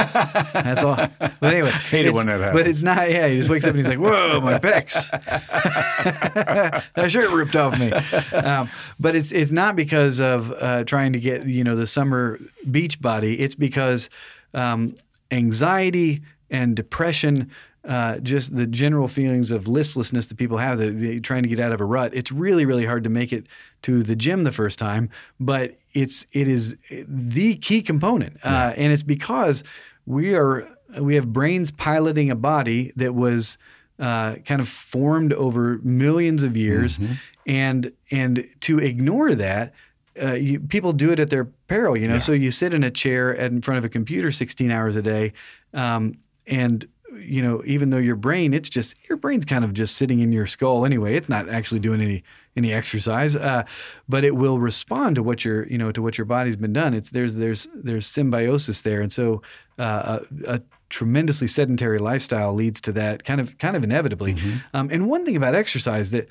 That's 0.55 0.83
all. 0.83 0.97
But 0.97 1.43
anyway, 1.43 1.71
Hate 1.71 2.07
it 2.07 2.15
when 2.15 2.27
that 2.27 2.41
happens. 2.41 2.59
But 2.59 2.67
it's 2.67 2.83
not. 2.83 3.11
Yeah, 3.11 3.29
he 3.29 3.37
just 3.37 3.51
wakes 3.51 3.67
up 3.67 3.75
and 3.75 3.79
he's 3.79 3.89
like, 3.89 3.99
"Whoa, 3.99 4.41
my 4.41 4.59
pecs! 4.59 5.11
that 6.95 7.11
shirt 7.11 7.31
ripped 7.33 7.55
off 7.55 7.79
me." 7.79 7.93
Um, 8.33 8.71
but 8.99 9.15
it's 9.15 9.31
it's 9.31 9.53
not 9.53 9.77
because 9.77 10.21
of 10.21 10.51
uh, 10.53 10.85
trying 10.85 11.13
to 11.13 11.21
get 11.21 11.47
you 11.47 11.65
know 11.65 11.77
the 11.77 11.87
summer 11.87 12.39
beach 12.71 12.99
body. 12.99 13.41
It's 13.41 13.55
because 13.55 14.09
um, 14.55 14.95
anxiety 15.31 16.23
and 16.51 16.75
depression. 16.75 17.51
Uh, 17.85 18.19
just 18.19 18.55
the 18.55 18.65
general 18.65 19.09
feelings 19.09 19.51
of 19.51 19.67
listlessness 19.67 20.29
that 20.29 20.37
people 20.39 20.59
have, 20.59 20.79
that 20.79 21.01
they 21.01 21.19
trying 21.19 21.43
to 21.43 21.49
get 21.49 21.59
out 21.59 21.73
of 21.73 21.81
a 21.81 21.85
rut. 21.85 22.15
It's 22.15 22.31
really, 22.31 22.65
really 22.65 22.87
hard 22.87 23.03
to 23.03 23.11
make 23.11 23.33
it 23.33 23.49
to 23.83 24.05
the 24.05 24.15
gym 24.15 24.45
the 24.45 24.53
first 24.53 24.79
time, 24.79 25.11
but 25.41 25.73
it's 25.93 26.25
it 26.33 26.47
is 26.47 26.77
the 27.09 27.57
key 27.57 27.83
component, 27.83 28.37
uh, 28.45 28.73
and 28.77 28.93
it's 28.93 29.03
because 29.03 29.65
we 30.07 30.33
are 30.37 30.69
we 31.01 31.17
have 31.17 31.33
brains 31.33 31.73
piloting 31.73 32.31
a 32.31 32.37
body 32.37 32.93
that 32.95 33.15
was 33.17 33.59
uh, 33.99 34.37
kind 34.45 34.61
of 34.61 34.69
formed 34.69 35.33
over 35.33 35.79
millions 35.83 36.43
of 36.45 36.57
years, 36.57 36.99
and 37.47 37.93
and 38.13 38.47
to 38.61 38.79
ignore 38.79 39.35
that. 39.35 39.75
Uh, 40.23 40.35
you, 40.35 40.61
people 40.61 40.93
do 40.93 41.11
it 41.11 41.19
at 41.19 41.31
their 41.31 41.47
peril, 41.69 41.97
you 41.97 42.07
know. 42.07 42.15
So 42.19 42.33
you 42.33 42.51
sit 42.51 42.75
in 42.75 42.85
a 42.85 42.91
chair 42.91 43.33
in 43.33 43.63
front 43.63 43.79
of 43.79 43.85
a 43.85 43.89
computer 43.89 44.31
16 44.31 44.71
hours 44.71 44.95
a 44.95 45.01
day, 45.03 45.33
um, 45.73 46.19
and 46.47 46.87
you 47.19 47.43
know, 47.43 47.63
even 47.65 47.91
though 47.91 47.99
your 47.99 48.17
brain, 48.17 48.55
it's 48.55 48.69
just 48.69 48.97
your 49.09 49.17
brain's 49.17 49.45
kind 49.45 49.65
of 49.65 49.73
just 49.73 49.97
sitting 49.97 50.21
in 50.21 50.33
your 50.33 50.47
skull 50.47 50.85
anyway. 50.85 51.15
It's 51.17 51.29
not 51.29 51.49
actually 51.49 51.81
doing 51.81 52.01
any 52.01 52.23
any 52.57 52.73
exercise, 52.73 53.37
uh, 53.37 53.65
but 54.09 54.25
it 54.25 54.37
will 54.37 54.59
respond 54.59 55.17
to 55.17 55.23
what 55.23 55.45
your 55.45 55.67
you 55.67 55.79
know 55.79 55.93
to 55.93 56.03
what 56.03 56.19
your 56.19 56.25
body's 56.25 56.57
been 56.57 56.73
done. 56.73 56.95
It's 56.95 57.11
there's 57.11 57.37
there's 57.37 57.69
there's 57.75 58.07
symbiosis 58.07 58.83
there, 58.83 59.01
and 59.01 59.13
so 59.13 59.43
uh, 59.79 60.21
a, 60.47 60.55
a 60.55 60.63
tremendously 60.89 61.47
sedentary 61.47 61.99
lifestyle 61.99 62.53
leads 62.53 62.81
to 62.83 62.93
that 62.93 63.25
kind 63.25 63.41
of 63.41 63.57
kind 63.59 63.77
of 63.77 63.85
inevitably. 63.85 64.37
Um, 64.75 64.89
and 64.91 65.09
one 65.09 65.25
thing 65.25 65.37
about 65.37 65.55
exercise 65.55 66.11
that 66.11 66.29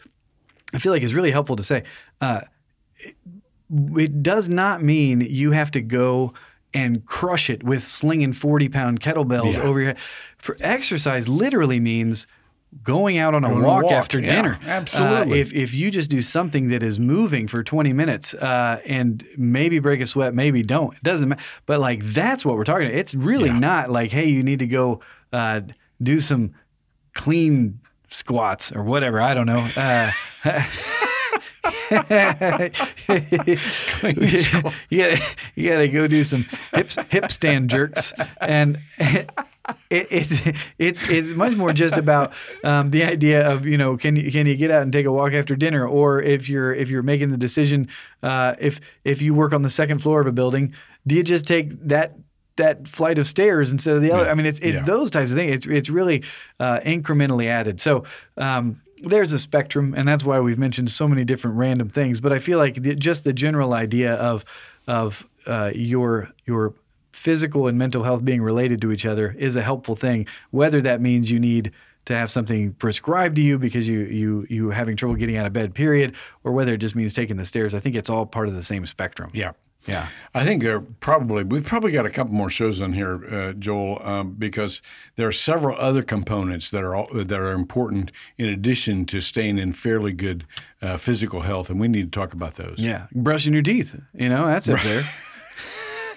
I 0.74 0.78
feel 0.80 0.92
like 0.92 1.04
is 1.04 1.14
really 1.14 1.32
helpful 1.32 1.56
to 1.56 1.64
say. 1.64 1.84
Uh, 2.20 2.42
it, 2.98 3.16
it 3.96 4.24
does 4.24 4.50
not 4.50 4.82
mean 4.82 5.22
you 5.22 5.52
have 5.52 5.72
to 5.72 5.82
go 5.82 6.34
and 6.74 7.06
crush 7.06 7.50
it 7.50 7.64
with 7.64 7.84
slinging 7.84 8.34
40 8.34 8.70
pound 8.70 9.00
kettlebells 9.02 9.56
Yeah. 9.58 9.64
over 9.64 9.80
your 9.80 9.88
head. 9.90 10.00
For 10.38 10.56
exercise 10.62 11.28
literally 11.28 11.80
means 11.80 12.28
going 12.84 13.18
out 13.18 13.36
on 13.36 13.44
a, 13.44 13.54
walk, 13.54 13.84
walk, 13.84 13.92
after 13.92 14.18
yeah, 14.18 14.30
dinner. 14.34 14.60
absolutely. 14.66 15.40
Uh, 15.40 15.42
if, 15.42 15.54
if 15.54 15.76
you 15.76 15.92
just 15.92 16.10
do 16.10 16.22
something 16.22 16.70
that 16.70 16.82
is 16.82 16.98
moving 16.98 17.46
for 17.50 17.64
20 17.64 17.92
minutes 17.92 18.34
uh, 18.34 18.80
and 18.86 19.26
maybe 19.38 19.80
break 19.80 20.00
a 20.00 20.08
sweat, 20.08 20.34
maybe 20.34 20.62
don't, 20.62 20.94
it 20.96 21.04
doesn't 21.04 21.28
matter. 21.28 21.42
But 21.66 21.82
like 21.82 22.02
that's 22.02 22.46
what 22.46 22.56
we're 22.56 22.64
talking 22.64 22.88
about. 22.88 22.98
It's 22.98 23.14
really 23.14 23.50
Yeah. 23.50 23.60
not 23.60 23.90
like, 23.92 24.12
hey, 24.12 24.30
you 24.30 24.42
need 24.42 24.60
to 24.60 24.68
go 24.68 25.02
uh, 25.34 25.62
do 26.02 26.22
some 26.22 26.54
clean 27.14 27.82
squats 28.08 28.72
or 28.72 28.84
whatever. 28.84 29.20
I 29.22 29.34
don't 29.34 29.48
know. 29.48 29.68
You 34.90 34.98
gotta 34.98 35.22
you 35.56 35.70
gotta 35.70 35.88
go 35.88 36.08
do 36.08 36.24
some 36.24 36.46
hip 36.74 36.90
hip 37.10 37.32
stand 37.32 37.70
jerks. 37.70 38.14
And. 38.40 38.80
It, 39.92 40.08
it's 40.10 40.42
it's 40.80 41.08
it's 41.08 41.30
much 41.30 41.56
more 41.56 41.72
just 41.72 41.96
about 41.96 42.34
um, 42.64 42.90
the 42.90 43.04
idea 43.04 43.48
of 43.48 43.66
you 43.66 43.78
know 43.78 43.96
can 43.96 44.16
you 44.16 44.32
can 44.32 44.48
you 44.48 44.56
get 44.58 44.72
out 44.72 44.82
and 44.82 44.92
take 44.92 45.06
a 45.06 45.12
walk 45.12 45.34
after 45.34 45.56
dinner? 45.56 45.88
Or 45.88 46.20
if 46.22 46.50
you're 46.50 46.74
if 46.74 46.90
you're 46.90 47.04
making 47.04 47.30
the 47.30 47.38
decision 47.38 47.88
uh, 48.24 48.56
if 48.60 48.82
if 49.06 49.22
you 49.22 49.34
work 49.36 49.54
on 49.54 49.62
the 49.62 49.70
second 49.70 50.00
floor 50.00 50.20
of 50.20 50.28
a 50.28 50.32
building 50.32 50.74
do 51.06 51.16
you 51.16 51.24
just 51.24 51.46
take 51.48 51.70
that 51.88 52.16
that 52.58 52.88
flight 52.88 53.18
of 53.20 53.28
stairs 53.28 53.72
instead 53.72 53.96
of 53.96 54.02
the 54.02 54.12
other? 54.12 54.30
I 54.30 54.34
mean 54.34 54.48
it's 54.48 54.60
it, 54.60 54.74
Yeah. 54.74 54.82
those 54.84 55.10
types 55.12 55.32
of 55.32 55.38
things. 55.38 55.54
It's 55.54 55.68
it's 55.68 55.90
really 55.90 56.24
uh, 56.60 56.80
incrementally 56.80 57.46
added. 57.46 57.80
So 57.80 58.04
um, 58.38 58.82
there's 59.04 59.34
a 59.34 59.40
spectrum 59.40 59.94
and 59.98 60.08
that's 60.08 60.24
why 60.24 60.40
we've 60.40 60.60
mentioned 60.60 60.90
so 60.90 61.08
many 61.08 61.24
different 61.24 61.58
random 61.58 61.90
things 61.90 62.20
but 62.20 62.32
I 62.32 62.40
feel 62.40 62.58
like 62.58 62.76
the, 62.76 62.96
just 62.96 63.24
the 63.24 63.34
general 63.34 63.74
idea 63.74 64.14
of 64.16 64.46
of 64.88 65.28
uh, 65.48 65.72
your 65.74 66.30
your 66.46 66.74
physical 67.12 67.68
and 67.68 67.78
mental 67.78 68.04
health 68.04 68.26
being 68.26 68.42
related 68.42 68.82
to 68.82 68.92
each 68.92 69.06
other 69.06 69.36
is 69.38 69.56
a 69.56 69.62
helpful 69.62 69.96
thing. 69.96 70.26
Whether 70.50 70.82
that 70.82 71.02
means 71.02 71.30
you 71.30 71.40
need 71.40 71.72
to 72.06 72.16
have 72.16 72.32
something 72.32 72.74
prescribed 72.74 73.36
to 73.36 73.42
you 73.42 73.60
because 73.60 73.88
you 73.88 74.00
you 74.02 74.48
you 74.50 74.70
having 74.72 74.96
trouble 74.96 75.16
getting 75.16 75.38
out 75.38 75.46
of 75.46 75.54
bed, 75.54 75.76
period, 75.76 76.16
or 76.44 76.52
whether 76.52 76.74
it 76.74 76.78
just 76.78 76.96
means 76.96 77.14
taking 77.14 77.38
the 77.38 77.46
stairs. 77.46 77.74
I 77.76 77.80
think 77.80 77.96
it's 77.96 78.10
all 78.10 78.26
part 78.26 78.48
of 78.48 78.56
the 78.56 78.64
same 78.64 78.86
spectrum. 78.86 79.30
Yeah. 79.34 79.52
Yeah. 79.86 80.08
I 80.34 80.46
think 80.46 80.62
there 80.64 80.80
probably 80.80 81.44
we've 81.44 81.66
probably 81.66 81.92
got 81.92 82.06
a 82.06 82.10
couple 82.10 82.34
more 82.34 82.50
shows 82.50 82.82
on 82.82 82.94
here, 82.94 83.26
uh, 83.32 83.54
Joel, 83.54 84.02
um, 84.04 84.34
because 84.34 84.82
there 85.16 85.28
are 85.28 85.32
several 85.32 85.78
other 85.80 86.04
components 86.04 86.70
that 86.70 86.84
are 86.84 86.96
all, 86.96 87.08
that 87.14 87.32
are 87.40 87.52
important 87.52 88.12
in 88.38 88.48
addition 88.48 89.06
to 89.08 89.22
staying 89.22 89.58
in 89.58 89.74
fairly 89.74 90.14
good 90.14 90.46
uh, 90.82 90.98
physical 90.98 91.42
health, 91.42 91.70
and 91.70 91.80
we 91.80 91.88
need 91.88 92.12
to 92.12 92.20
talk 92.20 92.34
about 92.34 92.56
those. 92.56 92.76
Yeah. 92.78 93.08
Brushing 93.14 93.54
your 93.54 93.64
teeth. 93.64 94.00
You 94.14 94.30
know, 94.30 94.46
that's 94.46 94.70
up 94.70 94.82
there. 94.82 95.04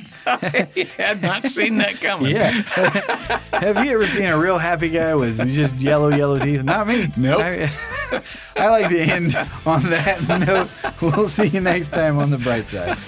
I 0.27 0.89
had 0.97 1.23
not 1.23 1.45
seen 1.45 1.77
that 1.79 2.01
coming. 2.01 2.35
Yeah. 2.35 2.51
Have 3.53 3.85
you 3.85 3.93
ever 3.93 4.07
seen 4.07 4.29
a 4.29 4.39
real 4.39 4.59
happy 4.59 4.89
guy 4.89 5.15
with 5.15 5.39
just 5.51 5.77
yellow, 5.77 6.09
yellow 6.09 6.39
teeth? 6.39 6.63
Not 6.63 6.87
me. 6.87 7.11
Nope. 7.17 7.41
I, 7.41 7.71
I 8.57 8.69
like 8.69 8.89
to 8.89 8.99
end 8.99 9.37
on 9.67 9.83
that 9.91 10.27
note. 10.47 10.71
We'll 11.03 11.29
see 11.29 11.47
you 11.47 11.61
next 11.61 11.91
time 11.91 12.19
on 12.19 12.31
the 12.31 12.39
bright 12.39 12.69
side. 12.69 12.99